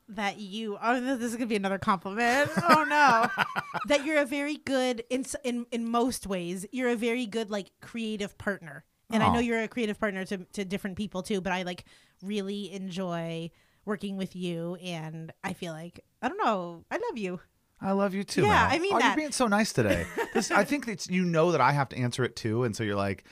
[0.09, 2.51] that you oh this is gonna be another compliment.
[2.63, 3.45] Oh no,
[3.87, 6.67] that you're a very good in in in most ways.
[6.73, 10.39] You're a very good like creative partner, and I know you're a creative partner to
[10.39, 11.41] to different people too.
[11.41, 11.85] But I like
[12.23, 13.51] really enjoy
[13.85, 16.85] working with you, and I feel like I don't know.
[16.91, 17.41] I love you.
[17.83, 18.43] I love you too.
[18.43, 18.69] Yeah, Mel.
[18.71, 19.07] I mean oh, that.
[19.09, 20.07] You're being so nice today.
[20.33, 22.85] This, I think that you know that I have to answer it too, and so
[22.85, 23.25] you're like,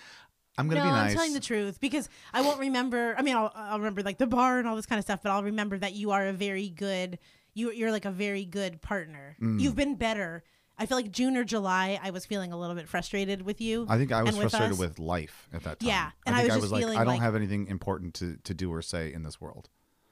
[0.58, 1.10] I'm gonna no, be nice.
[1.10, 3.14] I'm telling the truth because I won't remember.
[3.16, 5.30] I mean, I'll, I'll remember like the bar and all this kind of stuff, but
[5.30, 7.18] I'll remember that you are a very good.
[7.54, 9.36] You, you're like a very good partner.
[9.40, 9.60] Mm.
[9.60, 10.44] You've been better.
[10.78, 13.84] I feel like June or July, I was feeling a little bit frustrated with you.
[13.88, 14.78] I think I was with frustrated us.
[14.78, 15.88] with life at that time.
[15.88, 17.66] Yeah, and I I was I just was like, feeling I don't like- have anything
[17.66, 19.70] important to, to do or say in this world.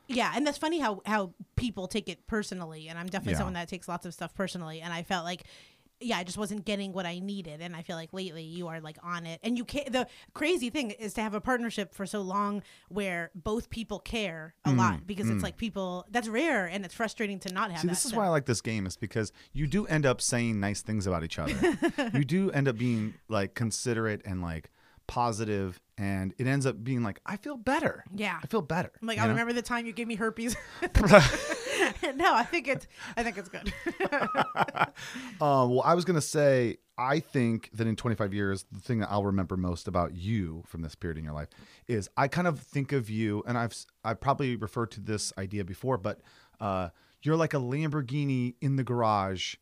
[0.09, 3.39] Yeah, and that's funny how how people take it personally, and I'm definitely Yeah.
[3.39, 5.45] someone that takes lots of stuff personally, and I felt like.
[6.01, 8.81] Yeah, I just wasn't getting what I needed, and I feel like lately you are
[8.81, 9.41] like on it.
[9.43, 13.31] And you can't, The crazy thing is to have a partnership for so long where
[13.35, 17.39] both people care a Mm, lot because it's like people that's rare, and it's frustrating
[17.41, 17.81] to not have.
[17.81, 18.19] See, this is stuff.
[18.19, 21.25] why I like this game is because you do end up saying nice things about
[21.25, 21.55] each other.
[22.13, 24.71] you do end up being like considerate and like
[25.07, 28.05] positive, and it ends up being like I feel better.
[28.15, 28.39] Yeah.
[28.43, 28.91] I feel better.
[29.01, 30.57] I'm like, I remember the time you gave me herpes.
[32.16, 33.73] no, I think it's I think it's good.
[34.11, 34.87] Uh,
[35.40, 39.25] well, I was gonna say, I think that in 25 years, the thing that I'll
[39.25, 41.49] remember most about you from this period in your life
[41.88, 45.64] is I kind of think of you, and I've I probably referred to this idea
[45.64, 46.21] before, but
[46.61, 46.90] uh,
[47.23, 49.57] you're like a Lamborghini in the garage.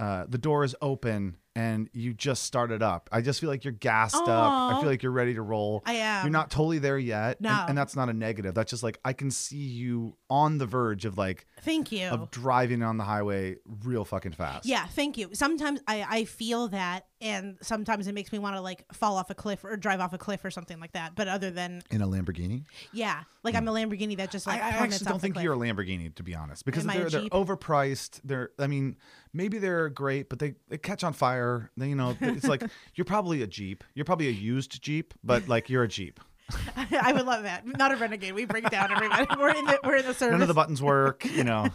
[0.00, 3.08] Uh, the door is open and you just started up.
[3.12, 4.28] I just feel like you're gassed up.
[4.28, 5.82] I feel like you're ready to roll.
[5.84, 6.24] I am.
[6.24, 7.36] You're not totally there yet.
[7.38, 7.64] and- No.
[7.68, 8.54] And, that's not a negative.
[8.54, 12.06] That's just like I can see you on the verge of like Thank you.
[12.08, 14.66] of driving on the highway real fucking fast.
[14.66, 15.30] Yeah, thank you.
[15.34, 19.30] Sometimes I, I feel that, and sometimes it makes me want to like fall off
[19.30, 21.14] a cliff or drive off a cliff or something like that.
[21.14, 22.64] But other than In a Lamborghini?
[22.92, 25.56] yeah, like I'm a Lamborghini that just like I plummets actually don't think you're a
[25.56, 28.20] Lamborghini, to be honest, because I they're they're overpriced.
[28.24, 28.96] They're, I mean,
[29.32, 31.70] maybe they're great, but they, they catch on fire.
[31.76, 33.84] They, you know, it's like you're probably a Jeep.
[33.94, 36.18] You're probably a used Jeep, but like you're a Jeep.
[36.76, 37.64] I would love that.
[37.64, 38.34] Not a renegade.
[38.34, 39.26] We break down everybody.
[39.38, 40.32] We're in the we're in the service.
[40.32, 41.24] None of the buttons work.
[41.24, 41.68] You know.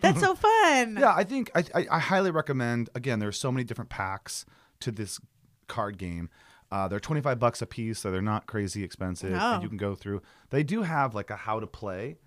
[0.00, 0.96] That's so fun.
[0.98, 2.90] yeah, I think I, I, I highly recommend.
[2.94, 4.44] Again, there's so many different packs
[4.80, 5.20] to this
[5.68, 6.28] card game.
[6.72, 9.54] Uh, they're 25 bucks a piece, so they're not crazy expensive, No.
[9.54, 10.22] and you can go through.
[10.50, 12.18] They do have like a how to play,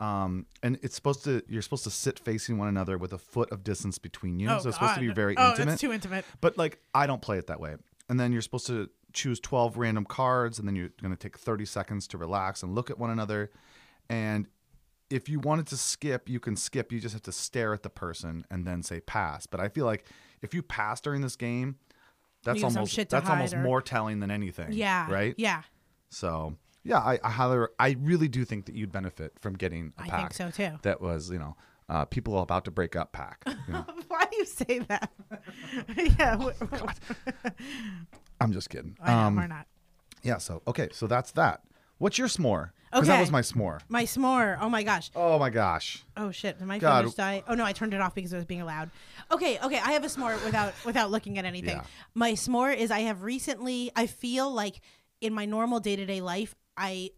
[0.00, 1.42] um, and it's supposed to.
[1.48, 4.58] You're supposed to sit facing one another with a foot of distance between you, Oh,
[4.58, 5.66] so it's supposed to be very oh, intimate.
[5.66, 6.24] That's too intimate.
[6.40, 7.76] But like, I don't play it that way.
[8.08, 11.38] And then you're supposed to choose 12 random cards and then you're going to take
[11.38, 13.50] 30 seconds to relax and look at one another
[14.08, 14.48] and
[15.10, 17.90] if you wanted to skip you can skip you just have to stare at the
[17.90, 20.06] person and then say pass but i feel like
[20.40, 21.76] if you pass during this game
[22.44, 25.10] that's You have some almost that's almost or- more telling than anything Yeah.
[25.10, 25.62] right Yeah.
[26.10, 30.02] so yeah i i, highly, I really do think that you'd benefit from getting a
[30.02, 30.78] I pack I think so too.
[30.82, 31.56] that was you know
[31.88, 33.84] uh, people about to break up pack you know?
[34.08, 35.10] Why do you say that?
[35.96, 36.36] yeah.
[38.40, 39.66] i'm just kidding I know, um we're not.
[40.22, 41.62] yeah so okay so that's that
[42.02, 44.58] what's your s'more because that was my s'more My s'more.
[44.60, 45.10] Oh my gosh.
[45.16, 46.58] oh my gosh Oh shit!
[46.58, 46.96] Did my God.
[46.98, 47.42] phone just die?
[47.48, 48.90] Oh no, I turned it off because it was being loud.
[49.30, 49.78] Okay, okay.
[49.78, 51.76] I have a s'more without without looking at anything.
[51.76, 51.84] Yeah.
[52.14, 53.90] My s'more is I have recently.
[53.96, 54.80] I feel like
[55.22, 57.10] in my normal day to day life, I.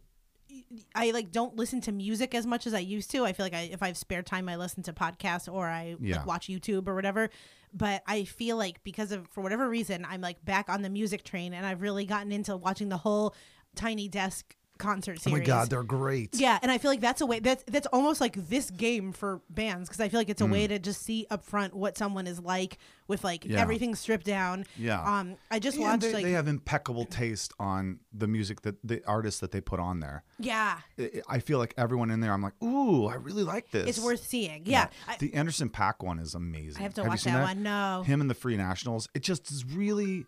[0.95, 3.25] I like don't listen to music as much as I used to.
[3.25, 5.97] I feel like I, if I have spare time, I listen to podcasts or I
[6.01, 6.19] Yeah.
[6.19, 7.31] like, watch YouTube or whatever.
[7.73, 11.25] But I feel like because of for whatever reason, I'm like back on the music
[11.25, 13.35] train, and I've really gotten into watching the whole
[13.75, 15.37] Tiny Desk concert series.
[15.37, 17.87] oh my god they're great Yeah, and I feel like that's a way that's that's
[17.93, 20.51] almost like this game for bands because I feel like it's a Mm.
[20.53, 23.61] way to just see up front what someone is like with like Yeah.
[23.61, 24.67] everything stripped down.
[24.77, 25.01] Yeah.
[25.03, 28.77] Um, I just And watched they, like they have impeccable taste on the music that
[28.83, 30.25] the artists that they put on there.
[30.41, 33.87] yeah, I- I feel like everyone in there, I'm like, ooh, I really like this.
[33.89, 34.63] it's worth seeing.
[34.67, 36.81] Yeah, I, the Anderson .Paak one is amazing.
[36.81, 37.63] I have to you watch seen that one.
[37.63, 38.03] No.
[38.05, 39.09] Him and the Free Nationals.
[39.15, 40.27] It just is really.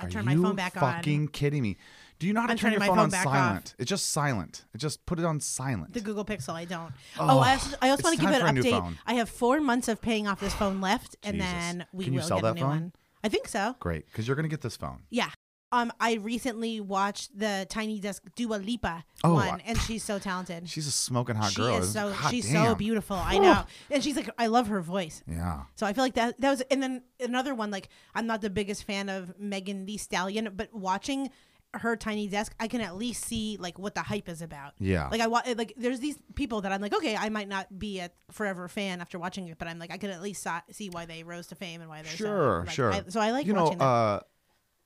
[0.00, 0.94] I Are turned my phone back fucking on.
[0.94, 1.76] Fucking kidding me?
[2.18, 3.32] Do you know how to I'm turn your phone, phone on back off.
[3.34, 3.74] silent?
[3.78, 4.64] It's just silent.
[4.74, 5.92] It just put it on silent.
[5.92, 6.92] The Google Pixel, I don't.
[7.18, 8.96] Oh, Oh, I also, I also want to give it an update.
[9.06, 11.50] I have four months of paying off this phone left, and Jesus.
[11.52, 12.68] then we Can you will sell get that a new phone?
[12.70, 12.92] one.
[13.22, 13.76] I think so.
[13.80, 15.02] Great, because you're gonna get this phone.
[15.10, 15.30] Yeah.
[15.70, 20.66] Um, I recently watched the Tiny Desk Dua Lipa Oh, one, and she's so talented.
[20.66, 21.76] She's a smoking hot she girl.
[21.76, 23.16] is so God she's so beautiful.
[23.16, 25.22] I know, and she's like I love her voice.
[25.26, 25.64] Yeah.
[25.74, 28.48] So I feel like that that was, and then another one like I'm not the
[28.50, 31.28] biggest fan of Megan Thee Stallion, but watching
[31.74, 34.72] her tiny desk, I can at least see like what the hype is about.
[34.78, 35.08] Yeah.
[35.08, 37.98] Like I wa- like there's these people that I'm like, okay, I might not be
[38.00, 40.88] a forever fan after watching it, but I'm like I can at least so- see
[40.90, 42.92] why they rose to fame and why they're so, Sure, like, sure.
[42.92, 44.20] I- so I like you know, uh,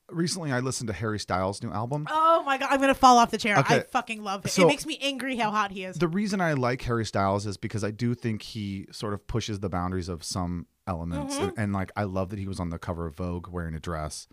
[0.09, 2.05] recently I listened to Harry Styles' new album.
[2.09, 3.57] Oh my god, I'm gonna fall off the chair.
[3.57, 4.49] I fucking love it.
[4.49, 5.95] So- it makes me angry how hot he is.
[5.97, 9.59] The reason I like Harry Styles is because I do think he sort of pushes
[9.61, 11.43] the boundaries of some elements, Mm-hmm.
[11.45, 13.79] and, and like I love that he was on the cover of Vogue wearing a
[13.79, 14.27] dress.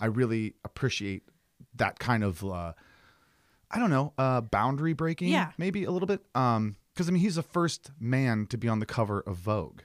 [0.00, 1.24] I really appreciate
[1.76, 2.72] that kind of, uh,
[3.70, 5.52] I don't know, uh, boundary breaking, Yeah.
[5.58, 6.20] maybe a little bit.
[6.34, 9.82] Um, because I mean, he's the first man to be on the cover of Vogue.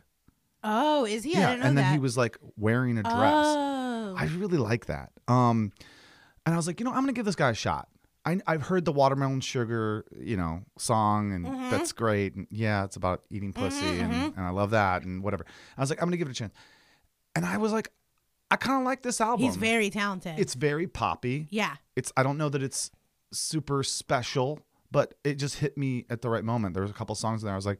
[0.63, 1.35] oh, is he?
[1.37, 1.93] I know and then that.
[1.93, 3.13] he was like wearing a dress.
[3.47, 5.11] Oh, I really like that.
[5.27, 5.71] Um,
[6.45, 7.87] and I was like, you know, I'm gonna give this guy a shot.
[8.25, 11.69] I, I've heard the watermelon sugar, you know, song, and Mm-hmm.
[11.69, 12.33] that's great.
[12.33, 15.45] And yeah, it's about eating pussy, and, and I love that, and whatever.
[15.77, 16.53] I was like, I'm gonna give it a chance.
[17.35, 17.91] And I was like,
[18.55, 19.45] I kind of like this album.
[19.45, 20.39] he's very talented.
[20.39, 21.47] It's very poppy.
[21.49, 21.75] yeah.
[21.95, 22.11] It's.
[22.15, 22.89] I don't know that it's
[23.31, 24.59] super special,
[24.91, 26.73] but it just hit me at the right moment.
[26.73, 27.53] There was a couple songs in there.
[27.53, 27.79] I was like,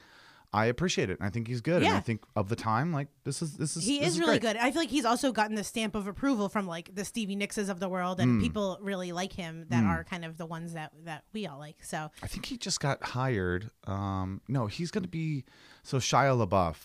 [0.54, 1.20] I appreciate it.
[1.20, 1.78] And I think he's good.
[1.78, 1.98] And Yeah.
[1.98, 4.54] I think of the time, like this is this is He this is really great.
[4.54, 4.62] good.
[4.62, 7.70] I feel like he's also gotten the stamp of approval from like the Stevie Nickses
[7.70, 10.92] of the world, and people really like him that are kind of the ones that
[11.04, 11.84] that we all like.
[11.84, 13.70] So I think he just got hired.
[13.86, 15.46] Um, no, he's going to be
[15.84, 16.78] so Shia LaBeouf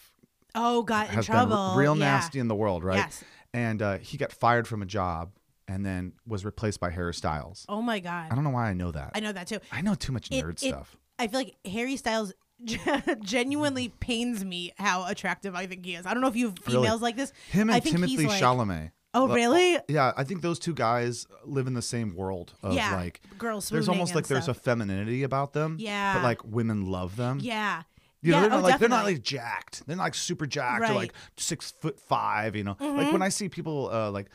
[0.55, 1.75] oh, got in trouble.
[1.77, 2.05] real yeah.
[2.07, 2.97] nasty in the world, right?
[2.97, 3.25] Yes.
[3.53, 5.33] And uh, he got fired from a job
[5.67, 7.67] and then was replaced by Harry Styles.
[7.69, 9.13] Oh my god, I don't know why I know that.
[9.15, 9.59] I know that too.
[9.73, 10.97] I know too much It- nerd it- stuff.
[11.19, 12.33] I feel like Harry Styles
[13.23, 16.07] genuinely pains me how attractive I think he is.
[16.07, 16.79] I don't know if you have Really?
[16.87, 17.33] females like this.
[17.51, 18.91] Him I and think Timothy he's like, Chalamet.
[19.13, 19.77] Oh, really?
[19.89, 23.69] Yeah, I think those two guys live in the same world of Yeah, like girls
[23.69, 25.77] There's almost like there's a femininity about them.
[25.81, 26.15] Yeah.
[26.15, 27.41] But like women love them.
[27.43, 27.83] Yeah.
[28.23, 29.87] You know, yeah, they're not oh, like they're not like jacked.
[29.87, 30.89] They're not like super jacked or Right.
[30.91, 30.97] Mm-hmm.
[30.99, 32.55] like six foot five.
[32.55, 34.27] You know, like when I see people uh, like.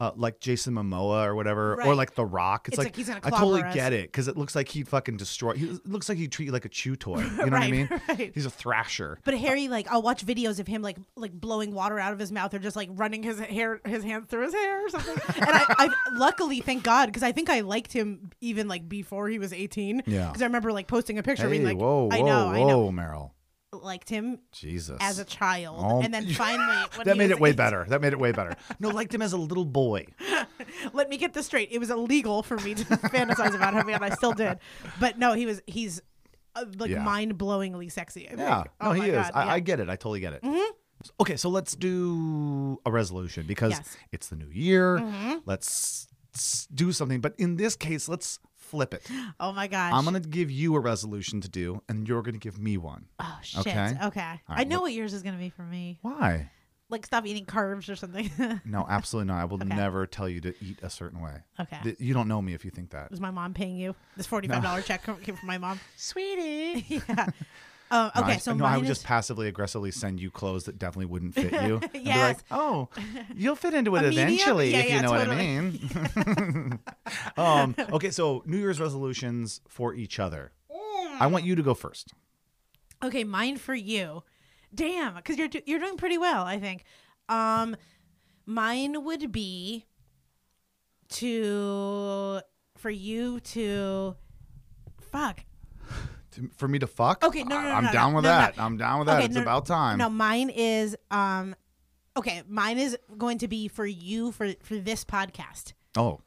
[0.00, 2.68] Uh, like Jason Momoa or whatever, or like The Rock.
[2.68, 3.74] It's, It's like, like I totally us.
[3.74, 5.52] get it because it looks like he'd fucking destroy.
[5.52, 7.20] He it looks like he'd treat you like a chew toy.
[7.20, 7.88] You know what I mean?
[8.08, 8.30] right.
[8.34, 9.18] He's a thrasher.
[9.24, 12.32] But Harry, like, I'll watch videos of him, like, like blowing water out of his
[12.32, 15.14] mouth, or just like running his hair, his hands through his hair, or something.
[15.36, 19.28] and I, I, luckily, thank God, because I think I liked him even like before
[19.28, 20.02] he was eighteen.
[20.06, 20.28] Yeah.
[20.28, 22.52] Because I remember like posting a picture, Hey, being like, whoa, whoa, I know, whoa,
[22.52, 23.30] I know, Meryl.
[23.72, 24.96] Liked him Jesus.
[25.00, 27.86] as a child, Oh, and then finally, that made it way 18 better.
[27.88, 28.56] That made it way better.
[28.80, 30.06] No, liked him as a little boy.
[30.92, 31.68] Let me get this straight.
[31.70, 34.58] It was illegal for me to fantasize about him, and I still did.
[34.98, 35.62] But no, he was.
[35.66, 36.00] He's
[36.56, 37.02] uh, like Yeah.
[37.04, 38.26] mind-blowingly sexy.
[38.26, 38.40] I think.
[38.40, 39.16] Yeah, Oh no, my he is.
[39.16, 39.52] God, I, yeah.
[39.52, 39.88] I get it.
[39.88, 40.74] I totally get it.
[41.20, 43.96] Okay, so let's do a resolution because Yes.
[44.12, 45.00] it's the new year.
[45.46, 46.08] Let's
[46.74, 48.38] do something, but in this case, let's
[48.70, 49.06] flip it.
[49.38, 49.92] Oh my gosh.
[49.94, 53.06] I'm gonna give you a resolution to do, and you're gonna give me one.
[53.18, 53.66] Oh shit.
[53.66, 53.94] Okay.
[54.04, 54.20] Okay.
[54.20, 55.98] right, I know look- what yours is gonna be for me.
[56.02, 56.50] Why?
[56.92, 58.28] like stop eating carbs or something?
[58.64, 59.40] No, absolutely not.
[59.40, 59.76] I will Okay.
[59.76, 61.36] never tell you to eat a certain way.
[61.60, 61.78] okay.
[61.84, 63.12] Th- You don't know me if you think that.
[63.12, 63.94] Is my mom paying you?
[64.16, 65.78] This forty-five dollar check came from my mom.
[65.96, 66.84] Sweetie.
[67.08, 67.28] yeah.
[67.90, 70.78] No, okay, I, so no, I would is just passively aggressively send you clothes that
[70.78, 71.80] definitely wouldn't fit you.
[71.82, 72.88] And be like, oh,
[73.34, 75.28] you'll fit into it eventually Yeah, if you know totally.
[75.28, 76.78] what I mean.
[77.36, 80.52] um, okay, so New Year's resolutions for each other.
[81.18, 82.14] I want you to go first.
[83.02, 83.24] okay.
[83.24, 84.22] Mine for you.
[84.74, 86.84] Damn, because you're do- you're doing pretty well, I think.
[87.28, 87.76] Um,
[88.46, 89.84] mine would be
[91.10, 92.40] to
[92.76, 94.16] for you to
[95.12, 95.40] fuck.
[96.32, 97.24] To- for me to fuck.
[97.24, 98.54] Okay, no, no, no, I'm no, down no, with that.
[98.58, 99.16] I'm down with that.
[99.18, 99.98] Okay, it's about time.
[99.98, 101.54] No, mine is um
[102.16, 105.72] okay, mine is going to be for you for for this podcast.
[105.96, 106.20] Oh,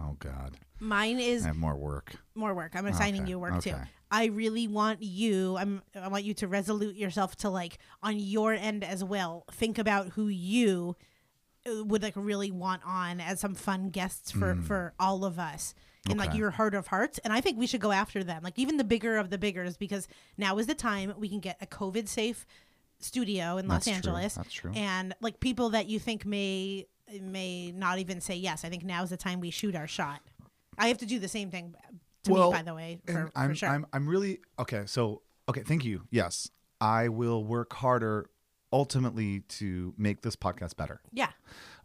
[0.00, 2.16] oh God, Mine is I have more work.
[2.34, 2.72] more work.
[2.74, 3.74] I'm assigning Okay, you work too.
[4.10, 5.56] I really want you.
[5.56, 5.82] I'm.
[5.94, 9.44] I want you to resolute yourself to like on your end as well.
[9.52, 10.96] Think about who you
[11.66, 15.74] uh, would like really want on as some fun guests for for all of us
[16.10, 16.36] in like Hmm.
[16.38, 17.18] Your heart of hearts.
[17.24, 19.76] And I think we should go after them, like even the bigger of the biggers,
[19.76, 22.46] because now is the time we can get a COVID safe
[22.98, 24.12] studio in Los That's true.
[24.12, 24.34] Angeles.
[24.34, 24.72] That's true.
[24.74, 26.86] And like people that you think may
[27.20, 28.64] may not even say yes.
[28.64, 30.20] I think now is the time we shoot our shot.
[30.78, 31.74] I have to do the same thing
[32.24, 33.68] to Well, me, by the way, for, I'm, sure.
[33.68, 34.84] I'm, I'm really okay.
[34.86, 36.02] So, okay, thank you.
[36.10, 36.50] Yes,
[36.80, 38.30] I will work harder
[38.72, 41.00] ultimately to make this podcast better.
[41.12, 41.30] yeah,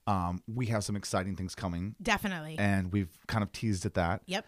[0.08, 2.56] Um, we have some exciting things coming, definitely.
[2.58, 4.22] and we've kind of teased at that.
[4.26, 4.45] yep.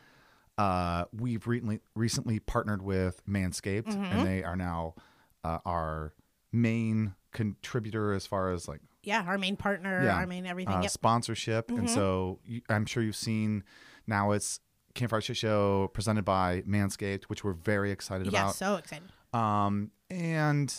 [0.57, 4.03] Uh, we've recently recently partnered with Manscaped, Mm-hmm.
[4.03, 4.95] and they are now
[5.43, 6.13] uh, our
[6.51, 10.75] main contributor as far as like Yeah, our main partner, yeah, our main everything.
[10.75, 10.91] uh, yep.
[10.91, 11.69] sponsorship.
[11.71, 11.89] And Mhm.
[11.89, 13.63] so you, I'm sure you've seen
[14.05, 14.59] now it's
[14.93, 18.55] Campfire Shit Show presented by Manscaped, which we're very excited Yeah, about.
[18.55, 19.07] so excited.
[19.33, 20.71] Um, and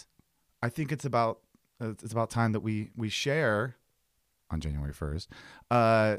[0.63, 1.41] I think it's about
[1.81, 3.77] it's about time that we we share
[4.53, 5.29] on January first
[5.71, 6.17] uh,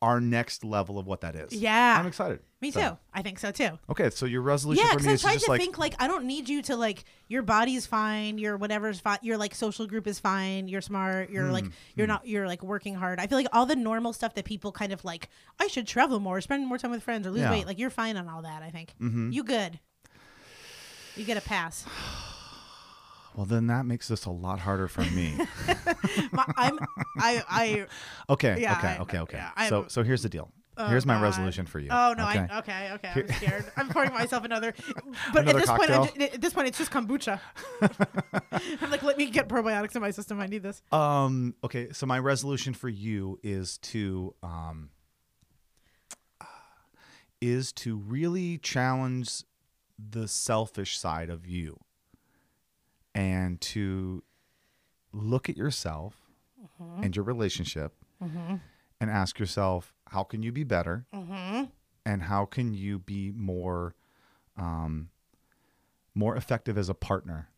[0.00, 1.52] our next level of what that is.
[1.52, 1.96] Yeah.
[2.00, 2.40] I'm excited.
[2.62, 2.98] Me So- too.
[3.12, 3.78] I think so too.
[3.90, 5.94] Okay, so your resolution Yeah, for me I is tried just to like think like
[5.98, 9.86] I don't need you to like your body's fine, your whatever's fine, your like social
[9.86, 11.64] group is fine, you're smart, you're Hmm, like
[11.94, 13.20] you're not you're like working hard.
[13.20, 15.28] I feel like all the normal stuff that people kind of like
[15.60, 17.50] I should travel more, spend more time with friends, or lose Yeah.
[17.50, 17.66] weight.
[17.66, 18.62] Like you're fine on all that.
[18.62, 19.32] I think Mhm.
[19.32, 19.78] you good.
[21.16, 21.84] You get a pass.
[23.36, 25.36] Well, then that makes this a lot harder for me.
[26.32, 26.78] My, I'm
[27.18, 27.86] I I
[28.30, 29.36] okay, Yeah, okay, I- okay, okay.
[29.56, 30.50] yeah, so so here's the deal.
[30.78, 31.22] Oh, here's my God.
[31.22, 31.88] resolution for you.
[31.90, 32.28] Oh no!
[32.28, 32.46] okay?
[32.50, 33.12] I, okay, okay.
[33.14, 33.64] I'm scared.
[33.78, 34.74] I'm pouring myself another.
[35.32, 36.24] But Another at this point, cocktail?
[36.34, 37.40] at this point, it's just kombucha.
[38.82, 40.38] I'm like, let me get probiotics in my system.
[40.38, 40.82] I need this.
[40.92, 41.54] Um.
[41.64, 41.92] Okay.
[41.92, 44.90] So my resolution for you is to um.
[47.40, 49.44] Is to really challenge
[49.98, 51.78] the selfish side of you,
[53.16, 54.22] and to
[55.12, 56.14] look at yourself
[56.82, 57.02] Mm-hmm.
[57.04, 58.60] and your relationship, and
[59.10, 61.64] ask yourself, how can you be better, Mm-hmm.
[62.04, 63.94] and how can you be more,
[64.58, 65.08] um,
[66.14, 67.48] more effective as a partner,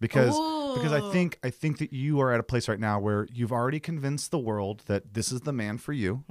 [0.00, 0.34] because
[0.76, 3.52] because I think I think that you are at a place right now where you've
[3.52, 6.24] already convinced the world that this is the man for you,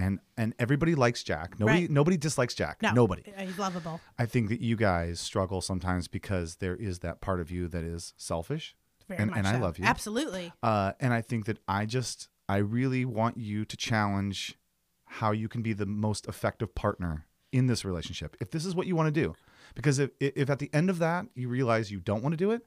[0.00, 1.58] and and everybody likes Jack.
[1.60, 1.80] Nobody.
[1.82, 1.90] Right.
[1.90, 2.80] nobody dislikes Jack.
[2.82, 3.22] No, Nobody.
[3.36, 4.00] uh, He's lovable.
[4.18, 7.84] I think that you guys struggle sometimes because there is that part of you that
[7.84, 8.74] is selfish,
[9.08, 9.84] Very and much and I love you.
[9.84, 10.52] Absolutely.
[10.62, 14.56] Uh, and I think that I just I really want you to challenge
[15.04, 18.36] how you can be the most effective partner in this relationship.
[18.40, 19.34] If this is what you want to do,
[19.74, 22.50] because if if at the end of that you realize you don't want to do
[22.52, 22.62] it,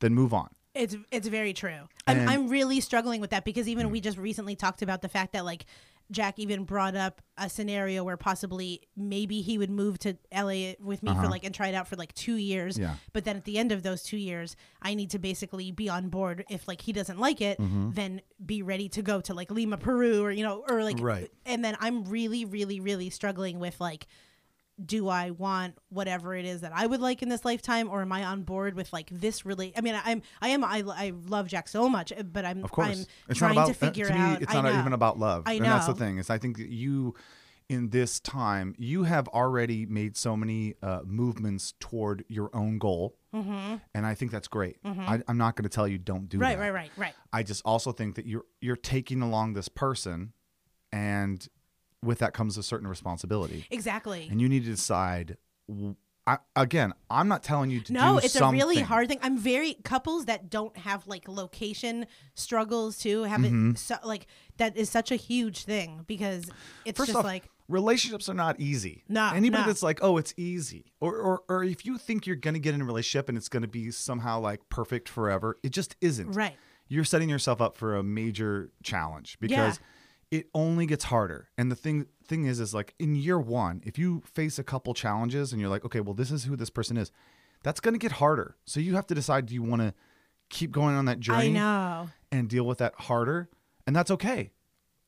[0.00, 0.50] then move on.
[0.74, 1.88] It's it's very true.
[2.06, 5.08] I'm And- I'm really struggling with that because even we just recently talked about the
[5.08, 5.64] fact that like
[6.10, 11.02] Jack even brought up a scenario where possibly maybe he would move to LA with
[11.02, 12.76] me for like and try it out for like two years.
[12.78, 12.88] Uh-huh.
[12.88, 12.94] Yeah.
[13.12, 16.08] But then at the end of those two years, I need to basically be on
[16.08, 16.44] board.
[16.50, 17.90] If like he doesn't like it, Mm-hmm.
[17.92, 21.30] then be ready to go to like Lima, Peru, or you know, or like Right.
[21.46, 24.06] And then I'm really, really, really struggling with like
[24.84, 28.12] do I want whatever it is that I would like in this lifetime, or am
[28.12, 29.44] I on board with like this?
[29.44, 32.70] Really, I mean, I'm, I am, I, I love Jack so much, but I'm, Of
[32.70, 34.18] course, I'm it's trying not about to figure to me.
[34.18, 34.42] out.
[34.42, 34.80] It's I not know.
[34.80, 35.44] even about love.
[35.46, 35.64] I know.
[35.64, 37.14] And that's the thing is, I think that you,
[37.68, 43.16] in this time, you have already made so many uh, movements toward your own goal,
[43.34, 43.76] mm-hmm.
[43.94, 44.78] and I think that's great.
[44.84, 46.62] I, I'm not going to tell you don't do Right, that.
[46.62, 47.14] right, right, right.
[47.32, 50.32] I just also think that you're you're taking along this person,
[50.90, 51.46] and
[52.02, 54.28] with that comes a certain responsibility, Exactly.
[54.30, 55.36] and you need to decide.
[56.26, 59.18] I, again, I'm not telling you to No, it's a really hard thing.
[59.22, 63.70] I'm very couples that don't have like location struggles too have Mm-hmm.
[63.70, 64.26] it so, like
[64.58, 66.50] that is such a huge thing because
[66.84, 69.02] it's First just off, like relationships are not easy.
[69.08, 69.66] No, anybody no.
[69.66, 72.82] that's like, oh, it's easy, or or or if you think you're gonna get in
[72.82, 76.32] a relationship and it's gonna be somehow like perfect forever, it just isn't.
[76.32, 76.54] right.
[76.88, 79.80] you're setting yourself up for a major challenge because
[80.30, 81.48] it only gets harder.
[81.58, 84.94] And the thing thing is is like in year 1, if you face a couple
[84.94, 87.10] challenges and you're like, "Okay, well this is who this person is."
[87.62, 88.56] That's going to get harder.
[88.64, 89.92] So you have to decide do you want to
[90.48, 92.08] keep going on that I journey know.
[92.32, 93.50] and deal with that harder?
[93.86, 94.52] And that's okay.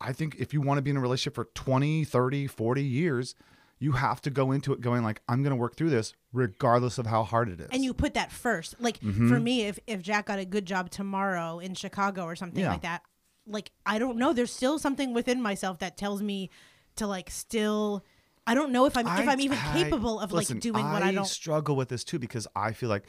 [0.00, 3.34] I think if you want to be in a relationship for 20, 30, 40 years,
[3.78, 6.98] you have to go into it going like I'm going to work through this regardless
[6.98, 7.68] of how hard it is.
[7.72, 9.28] and you put that first like Mm-hmm.
[9.28, 12.72] for me if if jack got a good job tomorrow in chicago or something Yeah.
[12.72, 13.02] like that
[13.46, 16.48] like i don't know there's still something within myself that tells me
[16.96, 18.04] to like still
[18.46, 20.84] i don't know if i'm if I- i'm even I- capable of listen, like doing
[20.92, 23.04] what i don't struggle with this too because I feel like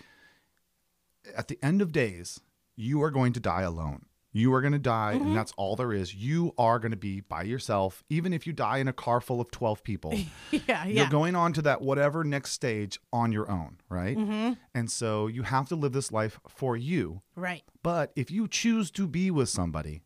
[1.37, 2.39] at the end of days,
[2.75, 4.05] you are going to die alone.
[4.35, 5.27] You are going to die, Mm-hmm.
[5.27, 6.13] and that's all there is.
[6.13, 9.39] You are going to be by yourself, even if you die in a car full
[9.39, 10.13] of 12 people.
[10.13, 10.25] yeah
[10.67, 10.85] yeah.
[10.85, 14.17] You're going on to that whatever next stage on your own, right?
[14.17, 14.53] Mm-hmm.
[14.73, 17.21] And so you have to live this life for you.
[17.35, 20.01] right But if you choose to be with somebody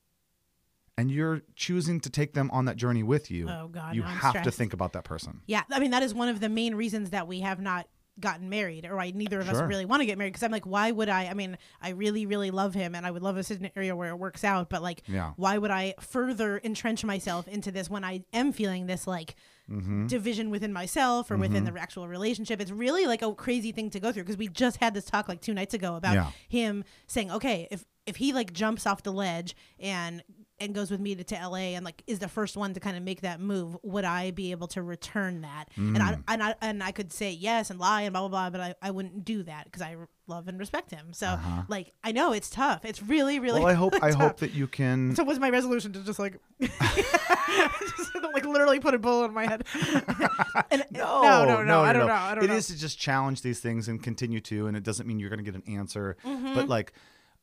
[0.97, 4.41] and you're choosing to take them on that journey with you, Oh, God, you have
[4.43, 5.41] to think about that person.
[5.47, 7.87] yeah i mean that is one of the main reasons that we have not
[8.19, 10.65] gotten married or I neither of us really want to get married because I'm like
[10.65, 13.43] why would I I mean I really really love him and I would love a
[13.43, 15.33] scenario where it works out but like Yeah.
[15.35, 19.35] why would I further entrench myself into this when I am feeling this like
[19.69, 20.07] Mm-hmm.
[20.07, 23.99] division within myself or within the actual relationship it's really like a crazy thing to
[23.99, 26.31] go through because we just had this talk like two nights ago about Yeah.
[26.47, 30.23] him saying okay if if he like jumps off the ledge and
[30.59, 32.97] and goes with me to, to LA and like is the first one to kind
[32.97, 35.65] of make that move, would I be able to return that?
[35.75, 38.49] And I and I and I could say yes and lie and blah blah blah,
[38.49, 39.95] but I, I wouldn't do that because I
[40.27, 41.13] love and respect him.
[41.13, 42.85] So like I know it's tough.
[42.85, 43.61] It's really really.
[43.63, 43.65] Uh-huh.
[43.65, 45.15] Well, I hope I hope that you can.
[45.15, 49.45] So was my resolution to just like, just, like literally put a bullet in my
[49.47, 49.63] head.
[50.71, 52.13] And- no, no, no, I don't know.
[52.13, 52.55] I don't It know.
[52.55, 55.43] is to just challenge these things and continue to, and it doesn't mean you're going
[55.43, 56.17] to get an answer.
[56.25, 56.55] Mm-hmm.
[56.55, 56.93] But like,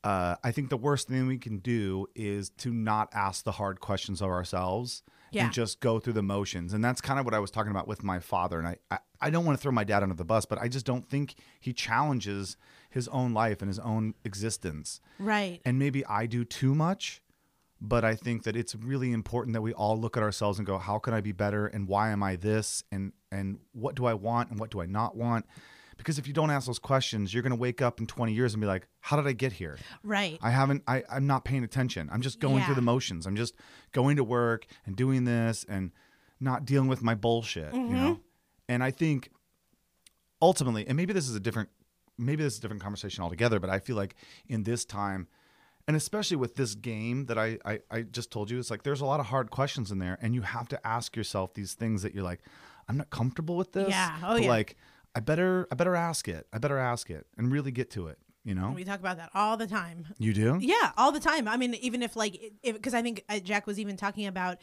[0.05, 3.79] uh, I think the worst thing we can do is to not ask the hard
[3.81, 5.45] questions of ourselves Yeah.
[5.45, 6.73] and just go through the motions.
[6.73, 8.59] And that's kind of what I was talking about with my father.
[8.59, 10.67] And I, I, I don't want to throw my dad under the bus, but I
[10.67, 12.55] just don't think he challenges
[12.89, 15.01] his own life and his own existence.
[15.19, 15.59] right.
[15.65, 17.21] And maybe I do too much,
[17.81, 20.77] but I think that it's really important that we all look at ourselves and go,
[20.77, 24.13] how can I be better and why am I this and and what do I
[24.13, 25.45] want and what do I not want?
[25.97, 28.53] Because if you don't ask those questions, you're going to wake up in 20 years
[28.53, 29.77] and be like, how did I get here?
[30.03, 30.37] right.
[30.41, 32.09] I haven't I I'm not paying attention.
[32.11, 33.25] I'm just going through the motions.
[33.25, 33.55] I'm just
[33.91, 35.91] going to work and doing this and
[36.39, 37.93] not dealing with my bullshit, you mm-hmm.
[37.93, 38.19] know?
[38.67, 39.31] And I think
[40.41, 41.69] ultimately, and maybe this is a different
[42.17, 44.15] maybe this is a different conversation altogether, but I feel like
[44.47, 45.27] in this time
[45.87, 49.01] and especially with this game that I, I I just told you, it's like there's
[49.01, 52.01] a lot of hard questions in there, and you have to ask yourself these things
[52.01, 52.41] that you're like,
[52.87, 53.89] I'm not comfortable with this.
[53.89, 54.17] Yeah.
[54.23, 54.49] Oh, yeah.
[54.49, 54.77] Like
[55.15, 56.45] I better I better ask it.
[56.53, 58.17] I better ask it and really get to it.
[58.43, 58.69] You know.
[58.75, 60.05] we talk about that all the time.
[60.19, 60.57] You do.
[60.61, 61.47] Yeah, all the time.
[61.47, 64.59] I mean, even if like, because I think uh, Jack was even talking about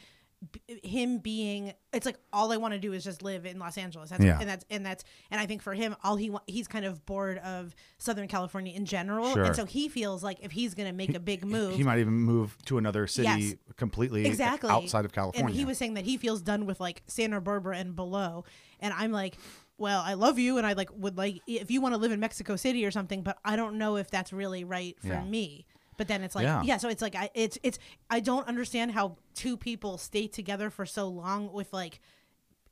[0.53, 1.73] b- him being.
[1.91, 4.09] It's like all I want to do is just live in Los Angeles.
[4.09, 4.39] That's, Yeah.
[4.39, 7.39] and that's and that's and I think for him, all he he's kind of bored
[7.39, 9.43] of Southern California in general, Sure.
[9.43, 11.99] and so he feels like if he's going to make a big move, He might
[11.99, 13.55] even move to another city Yes.
[13.75, 15.47] completely exactly outside of California.
[15.47, 18.45] And he was saying that he feels done with like Santa Barbara and below.
[18.79, 19.37] And I'm like,
[19.83, 22.19] well, I love you, and I like would like if you want to live in
[22.19, 25.23] Mexico City or something, but I don't know if that's really right for Yeah.
[25.23, 25.65] me.
[25.97, 26.63] But then it's like, Yeah.
[26.63, 26.77] yeah.
[26.77, 27.77] so it's like I it's it's
[28.09, 31.99] I don't understand how two people stay together for so long with like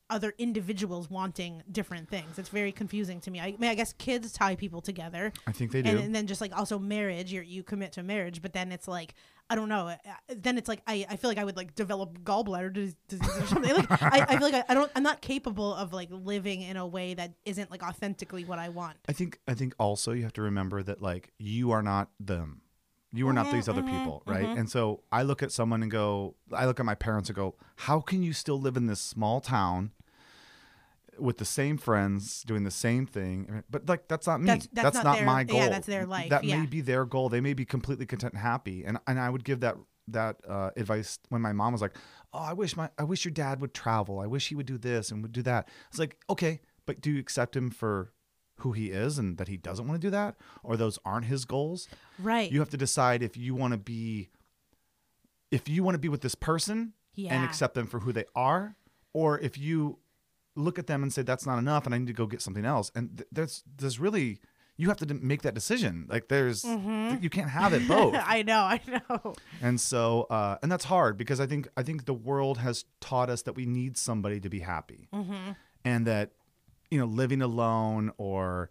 [0.09, 2.37] other individuals wanting different things.
[2.37, 3.39] It's very confusing to me.
[3.39, 5.31] I, I mean, I guess kids tie people together.
[5.47, 5.89] I think they do.
[5.89, 8.87] And, and then just like also marriage, you you commit to marriage, but then it's
[8.87, 9.13] like
[9.51, 9.93] I don't know.
[10.29, 13.47] Then it's like I, I feel like I would like develop gallbladder dis- disease or
[13.47, 13.75] something.
[13.75, 16.77] Like I, I feel like I, I don't I'm not capable of like living in
[16.77, 18.95] a way that isn't like authentically what I want.
[19.09, 22.61] I think I think also you have to remember that like you are not them.
[23.11, 24.45] You are not mm-hmm, these other mm-hmm, people, right?
[24.45, 24.59] Mm-hmm.
[24.59, 27.55] And so I look at someone and go, I look at my parents and go,
[27.75, 29.91] how can you still live in this small town
[31.21, 33.63] with the same friends doing the same thing?
[33.69, 34.47] But like that's not me.
[34.47, 35.57] That's- that's not not, their- my goal.
[35.57, 36.59] yeah, that's their life, That yeah.
[36.59, 37.29] may be their goal.
[37.29, 38.83] They may be completely content and happy.
[38.85, 39.75] And and I would give that
[40.07, 41.95] that uh, advice when my mom was like,
[42.33, 44.19] "Oh, I wish my I wish your dad would travel.
[44.19, 47.11] I wish he would do this and would do that." It's like, okay, but do
[47.11, 48.11] you accept him for
[48.57, 51.45] who he is and that he doesn't want to do that or those aren't his
[51.45, 51.87] goals?
[52.19, 52.51] Right.
[52.51, 54.29] You have to decide if you want to be
[55.51, 58.75] if you want to be with this person and accept them for who they are
[59.13, 59.99] or if you
[60.55, 62.65] look at them and say that's not enough and I need to go get something
[62.65, 62.91] else.
[62.95, 64.39] And th- there's there's really
[64.77, 66.07] you have to d- make that decision.
[66.09, 68.15] Like there's you can't have it both.
[68.17, 69.33] I know, I know.
[69.61, 73.29] And so, uh, and that's hard because I think I think the world has taught
[73.29, 75.07] us that we need somebody to be happy,
[75.85, 76.31] and that
[76.89, 78.69] you know living alone or